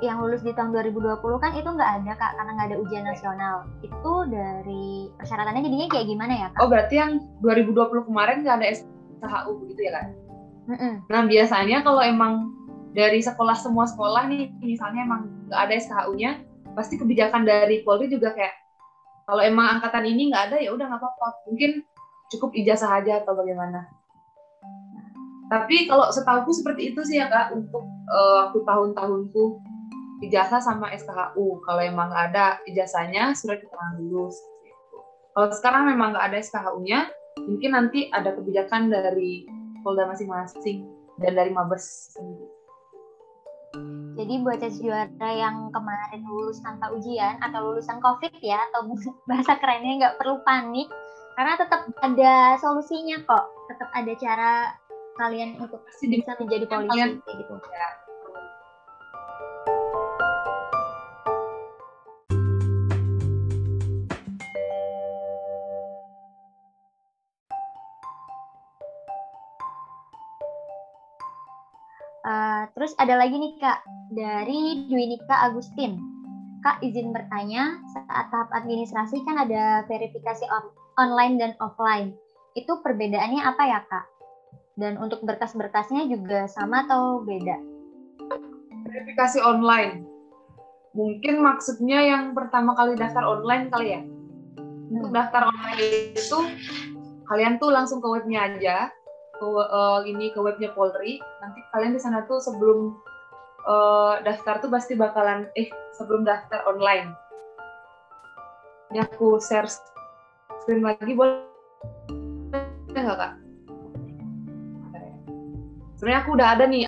yang 0.00 0.22
lulus 0.22 0.40
di 0.40 0.54
tahun 0.54 0.72
2020 0.72 1.42
kan 1.42 1.52
itu 1.52 1.66
nggak 1.66 1.92
ada 2.00 2.12
kak 2.16 2.32
karena 2.38 2.50
nggak 2.56 2.68
ada 2.72 2.78
ujian 2.78 3.04
nasional. 3.04 3.66
Itu 3.82 4.30
dari 4.30 5.10
persyaratannya 5.18 5.66
jadinya 5.66 5.88
kayak 5.90 6.06
gimana 6.06 6.32
ya 6.32 6.48
kak? 6.54 6.60
Oh, 6.62 6.70
berarti 6.70 6.94
yang 6.96 7.12
2020 7.42 8.08
kemarin 8.08 8.46
nggak 8.46 8.56
ada 8.62 8.66
SKHU 8.78 9.50
begitu 9.66 9.80
ya 9.90 9.92
kan? 9.98 10.06
Mm-mm. 10.70 10.94
Nah 11.10 11.22
biasanya 11.26 11.82
kalau 11.82 12.00
emang 12.00 12.54
dari 12.94 13.18
sekolah 13.18 13.58
semua 13.58 13.86
sekolah 13.90 14.30
nih, 14.30 14.54
misalnya 14.62 15.02
emang 15.02 15.30
nggak 15.50 15.60
ada 15.66 15.74
SKHU-nya, 15.78 16.30
pasti 16.78 16.94
kebijakan 16.96 17.42
dari 17.42 17.82
Polri 17.82 18.06
juga 18.06 18.34
kayak 18.34 18.54
kalau 19.30 19.46
emang 19.46 19.78
angkatan 19.78 20.10
ini 20.10 20.34
nggak 20.34 20.50
ada 20.50 20.56
ya 20.58 20.74
udah 20.74 20.90
nggak 20.90 20.98
apa-apa, 20.98 21.46
mungkin 21.46 21.86
cukup 22.34 22.50
ijazah 22.50 22.98
aja 22.98 23.22
atau 23.22 23.38
bagaimana. 23.38 23.86
Tapi 25.46 25.86
kalau 25.86 26.10
setahuku 26.10 26.50
seperti 26.50 26.90
itu 26.90 27.06
sih 27.06 27.22
ya 27.22 27.30
kak 27.30 27.54
untuk 27.54 27.86
eh, 28.10 28.32
waktu 28.42 28.58
tahun-tahunku 28.66 29.62
ijazah 30.26 30.58
sama 30.58 30.90
SKHU. 30.98 31.62
Kalau 31.62 31.78
emang 31.78 32.10
nggak 32.10 32.24
ada 32.34 32.58
ijazahnya 32.66 33.38
surat 33.38 33.62
keterangan 33.62 34.02
lulus. 34.02 34.34
Kalau 35.30 35.46
sekarang 35.54 35.86
memang 35.94 36.10
nggak 36.10 36.26
ada 36.34 36.38
SKHU-nya, 36.42 37.06
mungkin 37.46 37.70
nanti 37.70 38.10
ada 38.10 38.34
kebijakan 38.34 38.90
dari 38.90 39.46
Polda 39.86 40.10
masing-masing 40.10 40.90
dan 41.22 41.38
dari 41.38 41.54
Mabes 41.54 42.18
sendiri. 42.18 42.59
Jadi 44.18 44.34
buat 44.42 44.58
casis 44.58 44.82
juara 44.82 45.30
yang 45.30 45.70
kemarin 45.70 46.26
lulus 46.26 46.58
tanpa 46.60 46.90
ujian 46.90 47.38
atau 47.38 47.70
lulusan 47.70 48.02
COVID 48.02 48.42
ya, 48.42 48.58
atau 48.70 48.90
bahasa 49.30 49.56
kerennya 49.56 49.92
nggak 50.02 50.16
perlu 50.18 50.42
panik, 50.42 50.90
karena 51.38 51.54
tetap 51.56 51.86
ada 52.02 52.58
solusinya 52.58 53.22
kok. 53.24 53.44
Tetap 53.70 53.88
ada 53.94 54.12
cara 54.18 54.52
kalian 55.16 55.60
untuk 55.62 55.80
Pasti 55.86 56.10
bisa 56.10 56.34
menjadi 56.40 56.64
polisi 56.66 56.90
kalian- 56.96 57.20
kayak 57.22 57.36
gitu. 57.46 57.54
Terus 72.76 72.92
ada 73.00 73.16
lagi 73.16 73.36
nih 73.36 73.56
kak 73.62 73.78
dari 74.12 74.88
Dwinika 74.90 75.48
Agustin. 75.48 75.96
Kak 76.60 76.84
izin 76.84 77.16
bertanya 77.16 77.80
saat 77.96 78.28
tahap 78.28 78.52
administrasi 78.52 79.24
kan 79.24 79.48
ada 79.48 79.88
verifikasi 79.88 80.44
on- 80.52 80.74
online 81.00 81.40
dan 81.40 81.52
offline. 81.64 82.12
Itu 82.52 82.84
perbedaannya 82.84 83.40
apa 83.40 83.62
ya 83.64 83.80
kak? 83.88 84.06
Dan 84.76 85.00
untuk 85.00 85.24
berkas-berkasnya 85.24 86.08
juga 86.08 86.48
sama 86.48 86.84
atau 86.84 87.24
beda? 87.24 87.70
verifikasi 88.90 89.38
online. 89.44 90.04
Mungkin 90.90 91.38
maksudnya 91.38 92.02
yang 92.02 92.34
pertama 92.34 92.74
kali 92.74 92.98
daftar 92.98 93.22
online 93.22 93.70
kali 93.70 93.88
ya. 93.94 94.02
Untuk 94.90 95.14
daftar 95.14 95.46
online 95.46 95.78
itu 96.18 96.38
kalian 97.30 97.62
tuh 97.62 97.70
langsung 97.70 98.02
ke 98.02 98.08
webnya 98.10 98.50
aja, 98.50 98.90
ke 99.40 99.48
eh, 99.48 100.00
ini 100.12 100.28
ke 100.28 100.38
webnya 100.44 100.76
Polri. 100.76 101.16
Nanti 101.40 101.64
kalian 101.72 101.96
di 101.96 102.00
sana 102.00 102.28
tuh 102.28 102.44
sebelum 102.44 103.00
eh, 103.64 104.14
daftar 104.20 104.60
tuh 104.60 104.68
pasti 104.68 104.92
bakalan 105.00 105.48
eh 105.56 105.72
sebelum 105.96 106.28
daftar 106.28 106.68
online. 106.68 107.16
Ini 108.92 109.00
aku 109.08 109.40
share 109.40 109.70
screen 110.60 110.84
lagi 110.84 111.16
boleh 111.16 111.40
nggak 112.92 113.16
kak? 113.16 113.32
Sebenarnya 115.96 116.20
aku 116.24 116.30
udah 116.36 116.48
ada 116.56 116.64
nih 116.68 116.84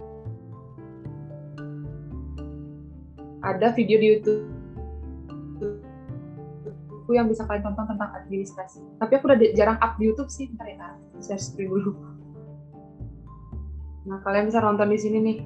ada 3.43 3.69
video 3.75 3.97
di 3.99 4.07
YouTube 4.19 4.43
yang 7.13 7.29
bisa 7.29 7.45
kalian 7.45 7.61
tonton 7.61 7.93
tentang 7.93 8.11
administrasi. 8.25 8.81
Tapi 8.97 9.13
aku 9.21 9.25
udah 9.29 9.39
jarang 9.53 9.79
up 9.85 10.01
di 10.01 10.09
YouTube 10.09 10.33
sih, 10.33 10.49
bentar 10.49 10.65
ya. 10.65 10.97
Share 11.21 11.37
screen 11.37 11.69
dulu. 11.69 12.12
Nah, 14.03 14.19
kalian 14.27 14.51
bisa 14.51 14.59
nonton 14.59 14.91
di 14.91 14.99
sini 14.99 15.19
nih. 15.23 15.39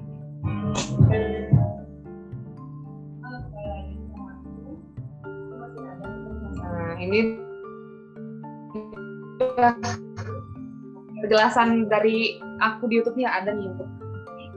Nah, 6.57 6.93
ini 6.97 7.19
penjelasan 11.21 11.85
dari 11.85 12.41
aku 12.57 12.89
di 12.89 12.97
YouTube-nya 12.97 13.29
ada 13.29 13.53
nih. 13.53 13.69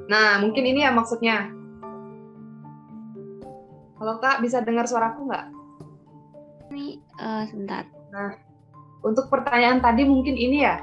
Nah, 0.09 0.41
mungkin 0.41 0.65
ini 0.65 0.81
ya 0.81 0.91
maksudnya. 0.93 1.53
Kalau 4.01 4.17
Kak 4.17 4.41
bisa 4.41 4.65
dengar 4.65 4.89
suaraku 4.89 5.29
nggak? 5.29 5.47
Eh, 7.21 7.43
sebentar. 7.53 7.85
Untuk 9.05 9.29
pertanyaan 9.29 9.85
tadi 9.85 10.09
mungkin 10.09 10.41
ini 10.41 10.65
ya. 10.65 10.81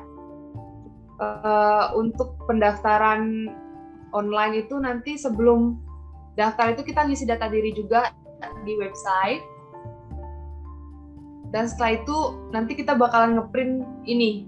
Eh, 1.17 1.85
untuk 1.97 2.37
pendaftaran 2.45 3.49
online 4.13 4.61
itu 4.61 4.77
nanti 4.77 5.17
sebelum 5.17 5.81
daftar 6.37 6.77
itu 6.77 6.85
kita 6.85 7.09
ngisi 7.09 7.25
data 7.25 7.49
diri 7.49 7.73
juga 7.73 8.13
di 8.61 8.77
website. 8.77 9.41
Dan 11.49 11.65
setelah 11.65 11.97
itu 11.97 12.17
nanti 12.53 12.77
kita 12.77 12.93
bakalan 12.93 13.39
ngeprint 13.39 13.81
ini. 14.05 14.45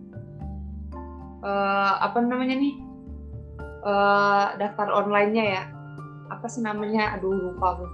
Uh, 1.40 1.96
apa 2.04 2.20
namanya 2.20 2.60
nih? 2.60 2.76
Uh, 3.82 4.60
daftar 4.60 4.92
online-nya 4.92 5.46
ya. 5.58 5.64
Apa 6.28 6.52
sih 6.52 6.60
namanya? 6.60 7.16
Aduh 7.16 7.32
lupa 7.32 7.80
aku. 7.80 7.88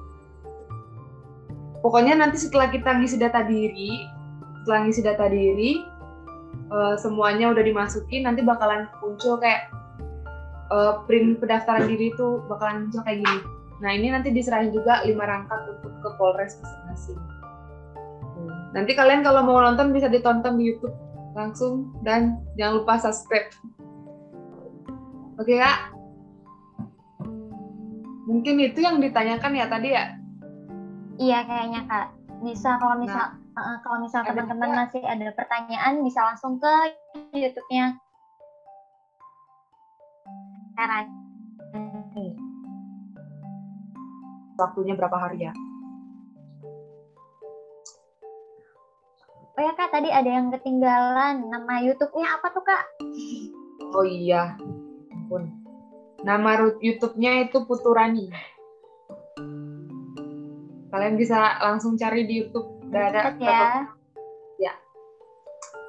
Pokoknya 1.85 2.17
nanti 2.17 2.41
setelah 2.41 2.73
kita 2.73 2.97
ngisi 2.97 3.21
data 3.21 3.45
diri 3.45 3.93
setelah 4.65 4.89
ngisi 4.89 5.01
data 5.05 5.29
diri 5.29 5.77
uh, 6.71 6.95
semuanya 6.97 7.51
udah 7.53 7.63
dimasukin 7.65 8.25
nanti 8.25 8.41
bakalan 8.41 8.89
muncul 9.01 9.37
kayak 9.37 9.69
uh, 10.73 11.03
print 11.05 11.37
pendaftaran 11.41 11.85
diri 11.89 12.13
itu 12.13 12.41
bakalan 12.49 12.87
muncul 12.87 13.01
kayak 13.05 13.21
gini. 13.21 13.39
Nah 13.83 13.91
ini 13.91 14.07
nanti 14.09 14.31
diserahin 14.31 14.71
juga 14.71 15.03
lima 15.03 15.27
rangkap 15.27 15.67
untuk 15.67 15.93
ke 15.99 16.09
Polres 16.15 16.55
masing-masing. 16.63 17.19
Nanti 18.71 18.91
kalian 18.95 19.23
kalau 19.23 19.43
mau 19.43 19.59
nonton 19.59 19.91
bisa 19.91 20.07
ditonton 20.07 20.59
di 20.59 20.71
YouTube 20.73 20.95
langsung 21.35 21.91
dan 22.03 22.39
jangan 22.55 22.83
lupa 22.83 22.99
subscribe. 22.99 23.51
Oke 25.35 25.59
kak? 25.59 25.91
Mungkin 28.25 28.55
itu 28.63 28.79
yang 28.81 29.03
ditanyakan 29.03 29.53
ya 29.53 29.65
tadi 29.67 29.89
ya? 29.91 30.05
Iya 31.19 31.39
kayaknya 31.43 31.81
kak. 31.87 32.07
Bisa 32.43 32.79
kalau 32.79 32.99
misal 32.99 33.35
nah, 33.35 33.44
uh, 33.55 33.77
kalau 33.81 33.97
misal 34.03 34.21
teman-teman 34.27 34.85
masih 34.85 35.01
ada 35.03 35.31
pertanyaan 35.31 36.03
bisa 36.03 36.19
langsung 36.21 36.59
ke 36.59 36.73
YouTube-nya. 37.31 37.95
Waktunya 44.55 44.95
berapa 44.95 45.17
hari 45.19 45.47
ya? 45.47 45.53
Oh 49.55 49.63
ya 49.63 49.71
kak, 49.71 49.91
tadi 49.91 50.11
ada 50.11 50.27
yang 50.27 50.51
ketinggalan. 50.51 51.47
Nama 51.47 51.73
YouTube-nya 51.79 52.27
apa 52.39 52.47
tuh 52.51 52.63
kak? 52.63 52.83
Oh 53.95 54.03
iya, 54.03 54.59
ampun. 55.15 55.47
Nama 56.27 56.75
YouTube-nya 56.83 57.47
itu 57.47 57.63
Puturani. 57.63 58.31
Kalian 60.91 61.15
bisa 61.15 61.59
langsung 61.63 61.95
cari 61.95 62.27
di 62.27 62.43
YouTube. 62.43 62.74
Udah 62.89 63.03
ada 63.11 63.21
ya. 63.41 63.61
Ya. 64.61 64.73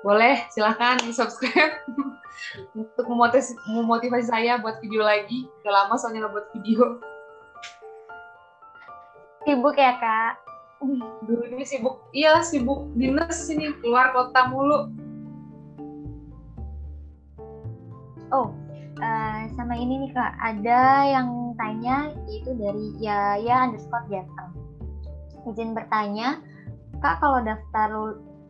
Boleh, 0.00 0.45
silahkan 0.53 1.00
di 1.03 1.12
subscribe 1.12 1.83
untuk 2.79 3.07
memotivasi, 3.07 3.57
memotivasi 3.71 4.26
saya 4.29 4.59
buat 4.61 4.81
video 4.81 5.03
lagi. 5.03 5.49
Udah 5.65 5.73
lama 5.85 5.95
soalnya 5.99 6.26
nggak 6.26 6.35
buat 6.35 6.49
video. 6.55 7.00
Sibuk 9.47 9.76
ya 9.79 9.95
kak? 10.03 10.43
Dulu 11.25 11.43
ini 11.57 11.65
sibuk, 11.65 12.03
iya 12.12 12.43
sibuk 12.45 12.93
dinas 12.99 13.47
sini 13.47 13.73
keluar 13.81 14.12
kota 14.12 14.50
mulu. 14.50 14.93
Oh, 18.35 18.50
uh, 19.00 19.41
sama 19.55 19.79
ini 19.79 20.03
nih 20.05 20.11
kak 20.12 20.35
ada 20.43 21.07
yang 21.07 21.55
tanya 21.57 22.11
itu 22.29 22.53
dari 22.59 22.93
Yaya 23.00 23.71
underscore 23.71 24.05
Jateng 24.11 24.57
izin 25.47 25.73
bertanya 25.73 26.43
kak 27.00 27.21
kalau 27.21 27.41
daftar 27.45 27.88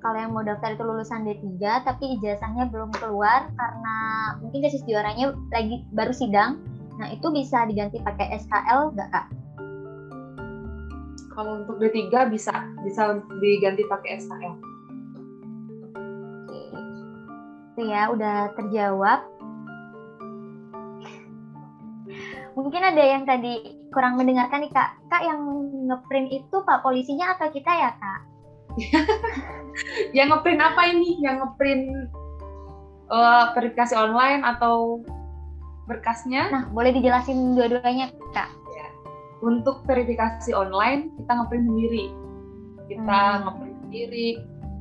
kalau 0.01 0.17
yang 0.17 0.31
mau 0.31 0.45
daftar 0.47 0.77
itu 0.77 0.85
lulusan 0.87 1.27
D3 1.27 1.59
tapi 1.83 2.21
ijazahnya 2.21 2.71
belum 2.71 2.95
keluar 2.95 3.51
karena 3.59 3.97
mungkin 4.39 4.63
tesis 4.63 4.85
juaranya 4.87 5.35
lagi 5.51 5.83
baru 5.91 6.15
sidang 6.15 6.63
nah 6.97 7.11
itu 7.13 7.29
bisa 7.29 7.69
diganti 7.69 8.01
pakai 8.01 8.41
SKL 8.41 8.97
nggak 8.97 9.11
kak? 9.13 9.27
Kalau 11.37 11.61
untuk 11.61 11.77
D3 11.77 12.33
bisa 12.33 12.55
bisa 12.81 13.21
diganti 13.45 13.85
pakai 13.85 14.25
SKL. 14.25 14.55
Oke. 16.49 16.61
Itu 17.77 17.81
ya 17.85 18.09
udah 18.09 18.57
terjawab. 18.57 19.37
mungkin 22.57 22.83
ada 22.83 23.05
yang 23.05 23.29
tadi 23.29 23.77
kurang 23.93 24.17
mendengarkan 24.17 24.65
nih 24.65 24.73
kak 24.73 24.97
kak 25.13 25.23
yang 25.23 25.39
ngeprint 25.87 26.33
itu 26.33 26.57
pak 26.65 26.81
polisinya 26.81 27.37
atau 27.37 27.53
kita 27.53 27.69
ya 27.69 27.93
kak 28.01 28.21
yang 30.17 30.33
ngeprint 30.33 30.61
apa 30.61 30.83
ini 30.93 31.21
yang 31.21 31.41
ngeprint 31.43 32.13
uh, 33.09 33.53
verifikasi 33.57 33.95
online 33.97 34.45
atau 34.45 35.01
berkasnya 35.87 36.51
nah 36.51 36.63
boleh 36.71 36.93
dijelasin 36.93 37.55
dua-duanya 37.55 38.11
kak 38.35 38.51
ya. 38.75 38.89
untuk 39.45 39.87
verifikasi 39.87 40.51
online 40.53 41.15
kita 41.21 41.33
ngeprint 41.33 41.65
sendiri 41.69 42.05
kita 42.91 43.19
hmm. 43.19 43.41
ngeprint 43.47 43.77
sendiri 43.89 44.29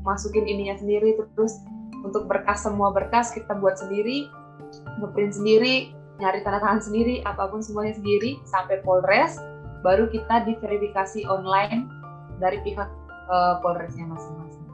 masukin 0.06 0.46
ininya 0.46 0.76
sendiri 0.78 1.18
terus 1.34 1.62
untuk 2.06 2.30
berkas 2.30 2.62
semua 2.62 2.94
berkas 2.94 3.34
kita 3.34 3.58
buat 3.58 3.78
sendiri 3.78 4.30
ngeprint 5.02 5.34
sendiri 5.38 5.96
nyari 6.20 6.40
tanda 6.44 6.64
tangan 6.64 6.82
sendiri, 6.82 7.20
apa 7.28 7.52
pun 7.52 7.60
semuanya 7.60 7.96
sendiri 8.00 8.40
sampai 8.48 8.80
Polres, 8.88 9.36
baru 9.84 10.08
kita 10.08 10.48
diverifikasi 10.48 11.28
online 11.28 11.92
dari 12.40 12.60
pihak 12.64 12.88
uh, 13.30 13.60
Polresnya 13.62 14.06
masing-masing. 14.10 14.66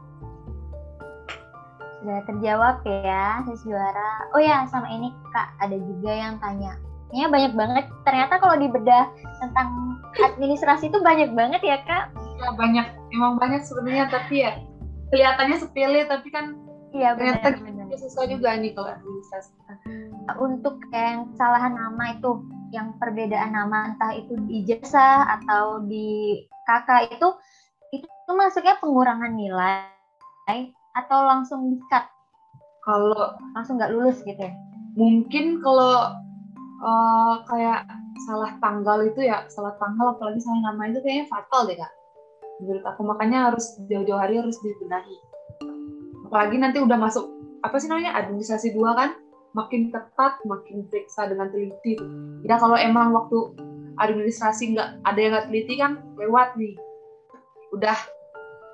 Sudah 2.01 2.19
terjawab 2.25 2.81
ya, 2.85 3.45
sis 3.45 3.61
juara. 3.61 4.11
Oh 4.33 4.41
ya, 4.41 4.65
sama 4.73 4.89
ini 4.89 5.13
Kak, 5.29 5.53
ada 5.61 5.77
juga 5.77 6.11
yang 6.11 6.41
tanya. 6.41 6.73
Ini 7.13 7.29
banyak 7.29 7.53
banget. 7.53 7.85
Ternyata 8.07 8.39
kalau 8.41 8.55
dibedah 8.57 9.11
tentang 9.43 9.99
administrasi 10.17 10.89
itu 10.89 10.97
banyak 11.03 11.35
banget 11.37 11.61
ya 11.61 11.77
Kak. 11.85 12.09
Ya 12.41 12.49
banyak, 12.57 12.87
emang 13.13 13.37
banyak 13.37 13.61
sebenarnya 13.61 14.09
tapi 14.09 14.41
ya 14.41 14.57
kelihatannya 15.11 15.57
sepele 15.59 16.07
tapi 16.07 16.31
kan 16.33 16.57
Iya 16.91 17.15
benar. 17.15 17.55
Ternyata 17.55 17.95
susah 18.03 18.27
juga 18.27 18.59
nih 18.59 18.75
kalau 18.75 18.91
administrasi 18.91 19.55
untuk 20.43 20.75
yang 20.91 21.31
kesalahan 21.33 21.71
nama 21.75 22.19
itu 22.19 22.43
yang 22.71 22.95
perbedaan 22.99 23.51
nama 23.55 23.95
entah 23.95 24.11
itu 24.15 24.35
di 24.47 24.63
jasa 24.67 25.27
atau 25.39 25.83
di 25.87 26.39
kakak 26.67 27.15
itu 27.15 27.27
itu, 27.91 28.07
masuknya 28.31 28.79
pengurangan 28.79 29.35
nilai 29.35 29.87
atau 30.95 31.19
langsung 31.23 31.71
dikat 31.71 32.07
kalau 32.83 33.37
langsung 33.55 33.79
nggak 33.79 33.91
lulus 33.93 34.19
gitu 34.25 34.39
ya 34.39 34.51
mungkin 34.99 35.63
kalau 35.63 36.17
uh, 36.83 37.35
kayak 37.47 37.87
salah 38.27 38.51
tanggal 38.59 38.99
itu 39.07 39.23
ya 39.23 39.47
salah 39.47 39.71
tanggal 39.79 40.17
apalagi 40.17 40.43
salah 40.43 40.71
nama 40.71 40.91
itu 40.91 40.99
kayaknya 40.99 41.25
fatal 41.31 41.63
deh 41.69 41.77
kak 41.79 41.91
menurut 42.59 42.83
aku 42.83 43.01
makanya 43.07 43.51
harus 43.51 43.79
jauh-jauh 43.87 44.19
hari 44.19 44.41
harus 44.41 44.59
dibenahi 44.59 45.15
apalagi 46.27 46.55
nanti 46.59 46.83
udah 46.83 46.97
masuk 46.99 47.31
apa 47.63 47.75
sih 47.79 47.87
namanya 47.87 48.17
administrasi 48.19 48.75
dua 48.75 48.97
kan 48.97 49.11
makin 49.51 49.91
ketat, 49.91 50.39
makin 50.47 50.87
periksa 50.87 51.27
dengan 51.27 51.51
teliti. 51.51 51.99
Ya 52.47 52.55
kalau 52.55 52.79
emang 52.79 53.11
waktu 53.11 53.55
administrasi 53.99 54.75
nggak 54.75 54.89
ada 55.03 55.19
yang 55.19 55.31
nggak 55.35 55.47
teliti 55.51 55.73
kan 55.77 55.91
lewat 56.15 56.55
nih. 56.55 56.73
Udah 57.71 57.97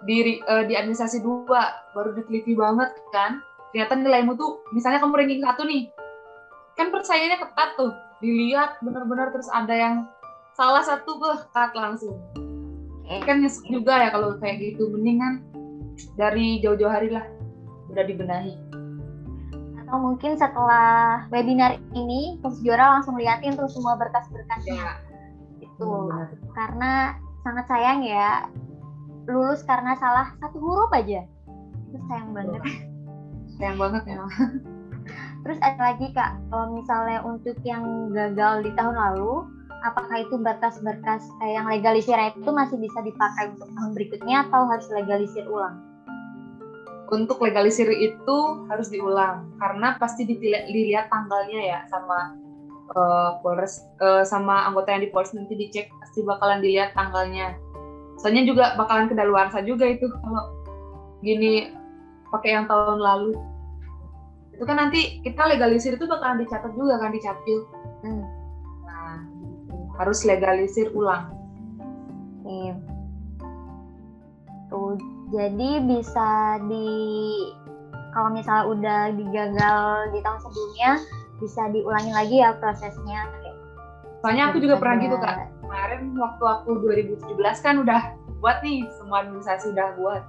di 0.06 0.42
uh, 0.46 0.64
di 0.66 0.74
administrasi 0.78 1.22
dua 1.22 1.74
baru 1.94 2.14
diteliti 2.18 2.54
banget 2.54 2.94
kan. 3.14 3.42
Ternyata 3.74 3.94
nilaimu 4.00 4.34
tuh 4.40 4.64
misalnya 4.72 5.04
kamu 5.04 5.18
ranking 5.18 5.44
satu 5.44 5.62
nih, 5.68 5.92
kan 6.80 6.90
persaingannya 6.90 7.38
ketat 7.42 7.70
tuh. 7.78 7.94
Dilihat 8.18 8.82
benar-benar 8.82 9.30
terus 9.30 9.50
ada 9.54 9.74
yang 9.74 9.96
salah 10.58 10.82
satu 10.82 11.22
cut 11.22 11.72
langsung. 11.78 12.18
Kan 13.24 13.40
nyesek 13.40 13.64
juga 13.70 14.02
ya 14.02 14.10
kalau 14.10 14.36
kayak 14.42 14.74
gitu. 14.74 14.90
Mendingan 14.90 15.46
dari 16.18 16.62
jauh-jauh 16.62 16.92
hari 16.92 17.14
lah 17.14 17.26
udah 17.88 18.04
dibenahi 18.04 18.54
atau 19.88 20.04
mungkin 20.04 20.36
setelah 20.36 21.24
webinar 21.32 21.80
ini 21.96 22.36
terus 22.44 22.60
juara 22.60 23.00
langsung 23.00 23.16
liatin 23.16 23.56
tuh 23.56 23.72
semua 23.72 23.96
berkas-berkasnya 23.96 24.76
ya. 24.76 24.94
itu 25.64 25.88
ya, 26.12 26.28
karena 26.52 26.92
sangat 27.48 27.66
sayang 27.72 28.04
ya 28.04 28.52
lulus 29.28 29.62
karena 29.68 29.94
salah 30.00 30.34
satu 30.40 30.58
huruf 30.58 30.92
aja. 30.96 31.28
Itu 31.92 31.98
sayang 32.08 32.32
banget. 32.32 32.62
Sayang 33.58 33.78
banget 33.82 34.04
ya. 34.06 34.22
Terus 35.44 35.60
ada 35.64 35.80
lagi 35.80 36.14
kak. 36.14 36.38
Kalau 36.52 36.78
misalnya 36.78 37.24
untuk 37.24 37.58
yang 37.64 38.12
gagal 38.12 38.68
di 38.68 38.72
tahun 38.76 38.94
lalu 38.94 39.48
apakah 39.86 40.26
itu 40.26 40.36
berkas-berkas 40.42 41.24
yang 41.42 41.70
legalisir 41.70 42.18
itu 42.34 42.50
masih 42.50 42.78
bisa 42.82 43.00
dipakai 43.06 43.54
untuk 43.54 43.70
tahun 43.72 43.92
berikutnya 43.94 44.38
atau 44.50 44.66
harus 44.68 44.88
legalisir 44.90 45.46
ulang? 45.46 45.80
Untuk 47.08 47.40
legalisir 47.40 47.88
itu 47.88 48.38
harus 48.68 48.92
diulang 48.92 49.48
karena 49.64 49.96
pasti 49.96 50.28
dilihat, 50.28 50.68
dilihat 50.68 51.06
tanggalnya 51.08 51.60
ya 51.64 51.80
sama 51.88 52.36
uh, 52.92 53.40
Polres 53.40 53.80
uh, 54.04 54.28
sama 54.28 54.68
anggota 54.68 54.92
yang 54.92 55.08
di 55.08 55.12
Polres 55.12 55.32
nanti 55.32 55.56
dicek 55.56 55.88
pasti 56.04 56.28
bakalan 56.28 56.60
dilihat 56.60 56.92
tanggalnya. 56.92 57.56
Soalnya 58.18 58.44
juga 58.50 58.74
bakalan 58.76 59.10
kedaluarsa 59.10 59.62
juga 59.62 59.86
itu 59.86 60.10
kalau 60.10 60.44
gini 61.22 61.74
pakai 62.34 62.58
yang 62.58 62.66
tahun 62.66 63.00
lalu. 63.00 63.38
Itu 64.58 64.64
kan 64.66 64.78
nanti 64.82 65.22
kita 65.22 65.46
legalisir 65.46 65.96
itu 65.96 66.06
bakalan 66.10 66.42
dicatat 66.42 66.74
juga 66.74 66.98
kan 66.98 67.14
di 67.14 67.22
capil. 67.22 67.58
Hmm. 68.02 68.26
Nah, 68.86 69.18
harus 70.02 70.26
legalisir 70.26 70.90
ulang. 70.98 71.30
Oke. 72.42 72.74
Tuh 74.68 74.98
jadi 75.32 75.84
bisa 75.84 76.60
di 76.72 76.88
kalau 78.16 78.32
misalnya 78.32 78.66
udah 78.66 79.02
digagal 79.14 79.82
di 80.16 80.20
tahun 80.24 80.40
sebelumnya 80.40 80.92
bisa 81.38 81.62
diulangi 81.70 82.12
lagi 82.16 82.36
ya 82.42 82.56
prosesnya 82.58 83.30
soalnya 84.24 84.50
aku 84.50 84.58
juga 84.58 84.82
pernah 84.82 84.98
gitu 84.98 85.18
kak 85.22 85.36
kemarin 85.98 86.14
waktu 86.22 86.46
aku 86.46 86.70
2017 86.86 87.66
kan 87.66 87.82
udah 87.82 88.14
buat 88.38 88.62
nih 88.62 88.86
semua 89.02 89.26
administrasi 89.26 89.74
udah 89.74 89.98
buat. 89.98 90.22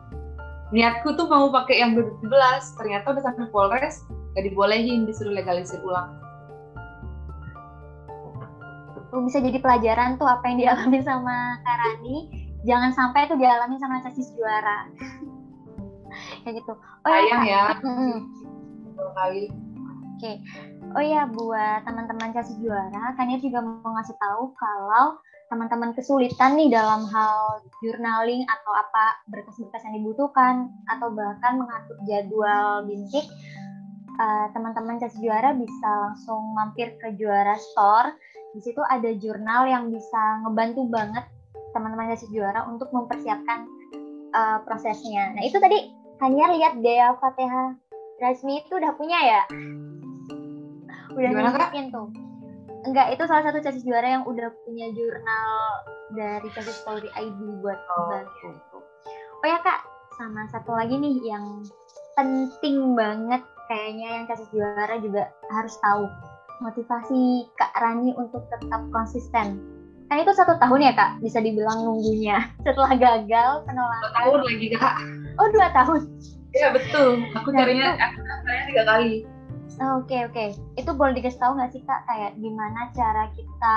Niatku 0.73 1.13
tuh 1.13 1.29
mau 1.29 1.53
pakai 1.53 1.85
yang 1.85 1.93
2017 1.93 2.81
ternyata 2.81 3.13
udah 3.13 3.21
sampai 3.25 3.53
Polres 3.53 4.01
gak 4.33 4.49
dibolehin 4.49 5.05
disuruh 5.05 5.37
legalisir 5.37 5.77
ulang. 5.85 6.17
Tuh 9.13 9.21
bisa 9.29 9.45
jadi 9.45 9.61
pelajaran 9.61 10.17
tuh 10.17 10.25
apa 10.25 10.45
yang 10.49 10.57
dialami 10.57 11.05
sama 11.05 11.61
Karani 11.61 12.49
jangan 12.65 12.93
sampai 12.97 13.29
itu 13.29 13.37
dialami 13.37 13.77
sama 13.77 14.01
casis 14.01 14.33
juara. 14.41 14.89
Kayak 16.49 16.65
gitu. 16.65 16.73
Oh 16.81 17.13
sayang 17.13 17.45
ya, 17.45 17.77
ya. 17.77 17.77
Kali. 19.21 19.53
Oke. 20.17 20.25
Okay. 20.25 20.37
oh 20.97 21.05
ya 21.05 21.29
buat 21.29 21.85
teman-teman 21.85 22.33
casis 22.33 22.57
juara 22.65 23.13
kan 23.21 23.29
juga 23.37 23.61
mau 23.61 23.93
ngasih 24.01 24.17
tahu 24.17 24.57
kalau 24.57 25.21
teman-teman 25.49 25.97
kesulitan 25.97 26.61
nih 26.61 26.69
dalam 26.69 27.09
hal 27.09 27.65
journaling 27.81 28.45
atau 28.45 28.73
apa 28.77 29.05
berkas-berkas 29.33 29.81
yang 29.89 30.05
dibutuhkan 30.05 30.69
atau 30.93 31.09
bahkan 31.09 31.57
mengatur 31.57 31.97
jadwal 32.05 32.85
bintik 32.85 33.25
uh, 34.21 34.47
teman-teman 34.53 35.01
casis 35.01 35.17
juara 35.25 35.57
bisa 35.57 35.89
langsung 35.89 36.53
mampir 36.53 36.93
ke 37.01 37.17
juara 37.17 37.57
store. 37.73 38.13
Di 38.53 38.61
situ 38.61 38.81
ada 38.93 39.09
jurnal 39.17 39.69
yang 39.69 39.89
bisa 39.89 40.45
ngebantu 40.45 40.85
banget 40.93 41.25
teman-teman 41.73 42.13
casis 42.13 42.29
juara 42.29 42.69
untuk 42.69 42.93
mempersiapkan 42.93 43.65
uh, 44.37 44.61
prosesnya. 44.69 45.33
Nah 45.33 45.43
itu 45.49 45.57
tadi 45.57 45.97
hanya 46.21 46.53
lihat 46.53 46.73
deh 46.85 47.01
Fatihah 47.25 47.73
resmi 48.21 48.61
itu 48.61 48.77
udah 48.77 48.93
punya 49.01 49.17
ya? 49.17 49.43
Udah 51.17 51.31
nunjukin 51.33 51.89
tuh 51.89 52.28
enggak 52.87 53.15
itu 53.15 53.23
salah 53.27 53.45
satu 53.47 53.59
casis 53.65 53.83
juara 53.83 54.21
yang 54.21 54.25
udah 54.29 54.53
punya 54.67 54.87
jurnal 54.95 55.53
dari 56.15 56.49
casis 56.55 56.79
Polri 56.87 57.11
ID 57.19 57.39
buat 57.63 57.79
membantu 57.79 58.55
oh. 58.75 58.83
oh 59.43 59.47
ya 59.47 59.59
kak 59.63 59.81
sama 60.19 60.51
satu 60.51 60.75
lagi 60.75 60.99
nih 60.99 61.15
yang 61.31 61.63
penting 62.19 62.99
banget 62.99 63.43
kayaknya 63.71 64.09
yang 64.19 64.25
casis 64.27 64.49
juara 64.51 64.97
juga 64.99 65.31
harus 65.55 65.75
tahu. 65.79 66.11
Motivasi 66.59 67.47
Kak 67.55 67.71
Rani 67.79 68.19
untuk 68.19 68.43
tetap 68.51 68.83
konsisten. 68.91 69.63
Kan 70.11 70.19
itu 70.19 70.33
satu 70.35 70.59
tahun 70.59 70.91
ya 70.91 70.93
kak? 70.97 71.23
Bisa 71.23 71.39
dibilang 71.39 71.87
nunggunya. 71.87 72.51
Setelah 72.67 72.99
gagal 72.99 73.63
penolakan. 73.63 74.03
Dua 74.03 74.17
tahun 74.19 74.41
lagi 74.43 74.67
kak. 74.75 74.95
Oh 75.39 75.49
dua 75.55 75.69
tahun? 75.71 76.01
Iya 76.57 76.69
betul. 76.75 77.23
Aku 77.39 77.55
carinya 77.55 77.95
aku 77.95 78.19
carinya 78.27 78.67
tiga 78.67 78.83
kali 78.89 79.15
Oke 79.77 80.17
okay, 80.17 80.21
oke, 80.25 80.33
okay. 80.33 80.49
itu 80.81 80.91
boleh 80.97 81.13
dikasih 81.21 81.39
tahu 81.39 81.53
nggak 81.61 81.71
sih 81.77 81.83
kak 81.85 82.03
kayak 82.09 82.33
gimana 82.41 82.89
cara 82.97 83.29
kita 83.37 83.77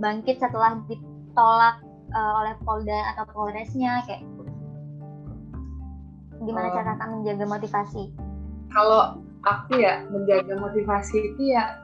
bangkit 0.00 0.40
setelah 0.40 0.80
ditolak 0.88 1.76
uh, 2.16 2.32
oleh 2.42 2.54
Polda 2.64 3.14
atau 3.14 3.28
Polresnya 3.30 4.00
kayak 4.08 4.24
gimana 6.40 6.68
um, 6.72 6.74
cara 6.74 6.90
kak 6.98 7.08
menjaga 7.12 7.44
motivasi? 7.46 8.02
Kalau 8.72 9.22
aku 9.44 9.72
ya 9.78 10.02
menjaga 10.10 10.56
motivasi 10.58 11.16
itu 11.30 11.42
ya 11.54 11.78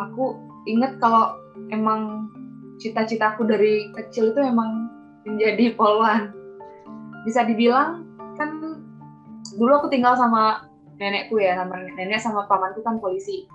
aku 0.00 0.38
inget 0.64 0.96
kalau 1.02 1.36
emang 1.68 2.32
cita-citaku 2.80 3.44
dari 3.44 3.92
kecil 3.92 4.32
itu 4.32 4.40
emang 4.40 4.88
menjadi 5.28 5.72
polwan. 5.78 6.32
Bisa 7.28 7.44
dibilang 7.44 8.06
kan 8.40 8.80
dulu 9.60 9.72
aku 9.76 9.92
tinggal 9.92 10.16
sama 10.16 10.71
nenekku 11.02 11.42
ya 11.42 11.58
sama 11.58 11.82
nenek 11.98 12.22
sama 12.22 12.46
pamanku 12.46 12.86
kan 12.86 13.02
polisi. 13.02 13.50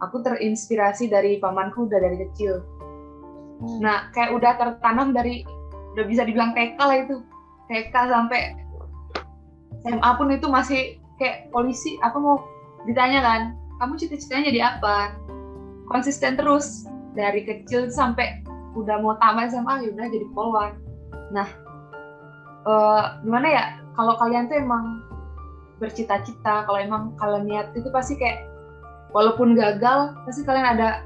Aku 0.00 0.24
terinspirasi 0.24 1.12
dari 1.12 1.36
pamanku 1.36 1.84
udah 1.84 2.00
dari 2.00 2.16
kecil. 2.24 2.64
Hmm. 3.58 3.82
nah 3.82 4.06
kayak 4.14 4.38
udah 4.38 4.54
tertanam 4.54 5.10
dari 5.10 5.42
udah 5.98 6.06
bisa 6.06 6.22
dibilang 6.24 6.56
TK 6.56 6.78
lah 6.78 6.98
itu. 7.04 7.16
TK 7.68 7.90
sampai 7.92 8.54
SMA 9.84 10.10
pun 10.16 10.30
itu 10.32 10.46
masih 10.48 10.96
kayak 11.20 11.50
polisi. 11.52 12.00
Aku 12.06 12.16
mau 12.22 12.36
ditanya 12.86 13.20
kan 13.20 13.40
kamu 13.82 13.98
cita-citanya 13.98 14.42
jadi 14.48 14.60
apa? 14.74 15.18
Konsisten 15.90 16.38
terus 16.38 16.86
dari 17.18 17.42
kecil 17.42 17.90
sampai 17.90 18.46
udah 18.78 19.02
mau 19.02 19.18
tamat 19.18 19.50
SMA 19.50 19.74
ya 19.84 19.88
udah 19.90 20.06
jadi 20.06 20.26
polwan. 20.32 20.72
Nah 21.34 21.48
uh, 22.64 23.18
gimana 23.26 23.46
ya? 23.50 23.64
Kalau 23.98 24.14
kalian 24.22 24.46
tuh 24.46 24.62
emang 24.62 25.02
bercita-cita. 25.78 26.66
Kalau 26.66 26.78
emang 26.78 27.14
kalian 27.18 27.44
niat 27.46 27.66
itu 27.74 27.88
pasti 27.90 28.18
kayak 28.18 28.46
walaupun 29.14 29.56
gagal 29.56 30.14
pasti 30.28 30.44
kalian 30.44 30.78
ada 30.78 31.02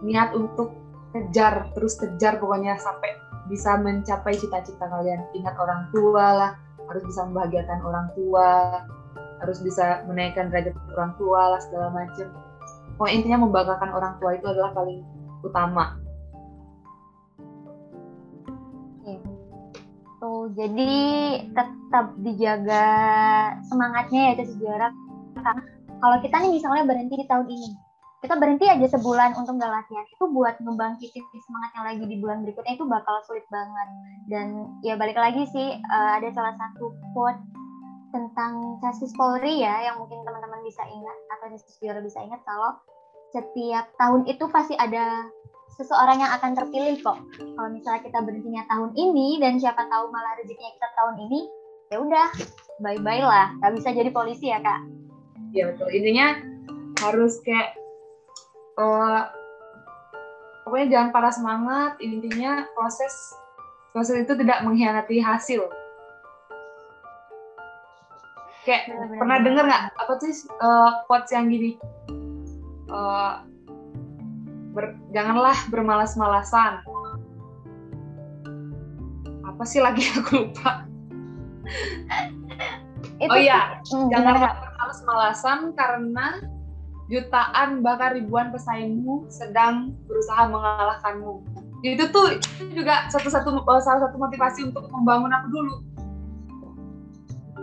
niat 0.00 0.32
untuk 0.32 0.74
kejar 1.12 1.68
terus 1.76 1.98
kejar 1.98 2.38
pokoknya 2.40 2.78
sampai 2.80 3.18
bisa 3.50 3.76
mencapai 3.76 4.34
cita-cita 4.38 4.86
kalian. 4.88 5.26
Ingat 5.36 5.54
orang 5.58 5.90
tua 5.92 6.26
lah 6.32 6.50
harus 6.88 7.02
bisa 7.06 7.22
membahagiakan 7.28 7.78
orang 7.86 8.06
tua 8.18 8.48
harus 9.40 9.58
bisa 9.64 10.04
menaikkan 10.04 10.52
derajat 10.52 10.76
orang 10.96 11.12
tua 11.16 11.56
lah 11.56 11.60
segala 11.60 11.88
macam. 11.92 12.28
Pokoknya 12.96 13.14
intinya 13.16 13.38
membanggakan 13.48 13.90
orang 13.92 14.14
tua 14.20 14.36
itu 14.36 14.44
adalah 14.44 14.72
paling 14.76 15.00
utama 15.40 15.99
Jadi 20.54 20.92
tetap 21.52 22.06
dijaga 22.22 22.86
semangatnya 23.68 24.32
ya 24.32 24.32
caci 24.40 24.54
juara. 24.56 24.88
Karena 25.36 25.62
kalau 26.00 26.16
kita 26.24 26.36
nih 26.40 26.52
misalnya 26.56 26.84
berhenti 26.88 27.14
di 27.20 27.26
tahun 27.28 27.46
ini, 27.48 27.70
kita 28.20 28.34
berhenti 28.36 28.66
aja 28.68 28.86
sebulan 28.96 29.36
untuk 29.36 29.56
nggak 29.56 29.72
latihan 29.72 30.04
itu 30.04 30.24
buat 30.28 30.54
ngebangkitin 30.60 31.24
semangat 31.44 31.70
yang 31.76 31.84
lagi 31.88 32.04
di 32.04 32.16
bulan 32.20 32.38
berikutnya 32.44 32.74
itu 32.76 32.84
bakal 32.88 33.16
sulit 33.24 33.44
banget. 33.48 33.88
Dan 34.28 34.46
ya 34.84 34.96
balik 34.96 35.16
lagi 35.16 35.44
sih 35.52 35.76
uh, 35.76 36.12
ada 36.20 36.28
salah 36.32 36.54
satu 36.56 36.92
quote 37.16 37.40
tentang 38.10 38.78
Casis 38.82 39.14
Polri 39.14 39.62
ya 39.62 39.86
yang 39.86 39.96
mungkin 40.02 40.20
teman-teman 40.26 40.60
bisa 40.66 40.82
ingat 40.84 41.16
atau 41.38 41.46
Casis 41.54 41.78
Juara 41.78 42.02
bisa 42.02 42.18
ingat 42.20 42.42
kalau 42.42 42.74
setiap 43.30 43.86
tahun 43.94 44.26
itu 44.26 44.44
pasti 44.50 44.74
ada 44.74 45.30
seseorang 45.80 46.20
yang 46.20 46.32
akan 46.36 46.52
terpilih 46.52 47.00
kok. 47.00 47.16
Kalau 47.40 47.68
misalnya 47.72 48.04
kita 48.04 48.20
berhentinya 48.20 48.68
tahun 48.68 48.92
ini 48.92 49.40
dan 49.40 49.56
siapa 49.56 49.88
tahu 49.88 50.12
malah 50.12 50.36
rezekinya 50.36 50.76
kita 50.76 50.88
tahun 50.92 51.16
ini, 51.24 51.40
ya 51.88 51.96
udah, 52.04 52.28
bye 52.84 53.00
bye 53.00 53.24
lah. 53.24 53.56
Gak 53.64 53.72
bisa 53.80 53.88
jadi 53.96 54.12
polisi 54.12 54.52
ya 54.52 54.60
kak? 54.60 54.80
Iya 55.56 55.72
betul. 55.72 55.88
Intinya 55.88 56.26
harus 57.00 57.40
kayak 57.40 57.80
uh, 58.76 59.32
pokoknya 60.68 60.86
jangan 60.92 61.08
parah 61.16 61.32
semangat. 61.32 61.96
Intinya 62.04 62.68
proses 62.76 63.14
proses 63.96 64.28
itu 64.28 64.36
tidak 64.36 64.60
mengkhianati 64.62 65.18
hasil. 65.18 65.64
Kayak 68.68 68.92
bener, 68.92 69.16
pernah 69.16 69.38
denger 69.40 69.64
nggak 69.64 69.84
apa 69.96 70.12
sih 70.20 70.44
uh, 70.60 71.02
quotes 71.08 71.32
yang 71.32 71.48
gini? 71.48 71.80
Uh, 72.92 73.49
ber, 74.70 74.94
janganlah 75.10 75.56
bermalas-malasan. 75.68 76.82
Apa 79.46 79.62
sih 79.66 79.82
lagi 79.82 80.06
aku 80.18 80.46
lupa? 80.46 80.86
oh 83.20 83.38
iya, 83.38 83.78
mm, 83.84 84.08
janganlah 84.10 84.52
bermalas-malasan 84.58 85.58
karena 85.76 86.40
jutaan 87.10 87.82
bahkan 87.82 88.16
ribuan 88.16 88.54
pesaingmu 88.54 89.26
sedang 89.28 89.94
berusaha 90.06 90.46
mengalahkanmu. 90.46 91.42
Itu 91.82 92.08
tuh 92.12 92.38
juga 92.72 93.08
satu-satu 93.10 93.66
salah 93.82 94.00
satu 94.08 94.16
motivasi 94.16 94.70
untuk 94.70 94.86
membangun 94.92 95.32
aku 95.34 95.46
dulu. 95.50 95.74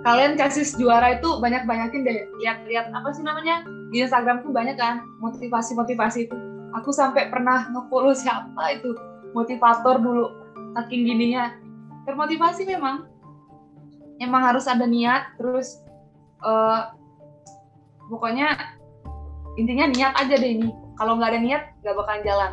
Kalian 0.06 0.40
kasih 0.40 0.64
juara 0.78 1.20
itu 1.20 1.42
banyak-banyakin 1.42 2.06
deh. 2.06 2.18
Lihat-lihat 2.40 2.94
apa 2.94 3.10
sih 3.12 3.26
namanya 3.26 3.66
di 3.92 4.04
Instagram 4.04 4.46
tuh 4.46 4.52
banyak 4.54 4.78
kan 4.78 5.04
motivasi-motivasi 5.20 6.32
itu 6.32 6.47
aku 6.78 6.94
sampai 6.94 7.34
pernah 7.34 7.68
ngefollow 7.74 8.14
siapa 8.14 8.78
itu 8.78 8.94
motivator 9.34 9.98
dulu 9.98 10.26
saking 10.78 11.10
gininya. 11.10 11.58
Termotivasi 12.06 12.64
memang. 12.70 13.10
Emang 14.18 14.42
harus 14.46 14.66
ada 14.66 14.86
niat 14.86 15.38
terus 15.38 15.82
uh, 16.42 16.94
pokoknya 18.10 18.54
intinya 19.58 19.90
niat 19.90 20.14
aja 20.18 20.34
deh 20.38 20.52
ini. 20.62 20.70
Kalau 20.98 21.18
nggak 21.18 21.34
ada 21.34 21.42
niat 21.42 21.64
nggak 21.86 21.96
bakalan 21.98 22.22
jalan 22.26 22.52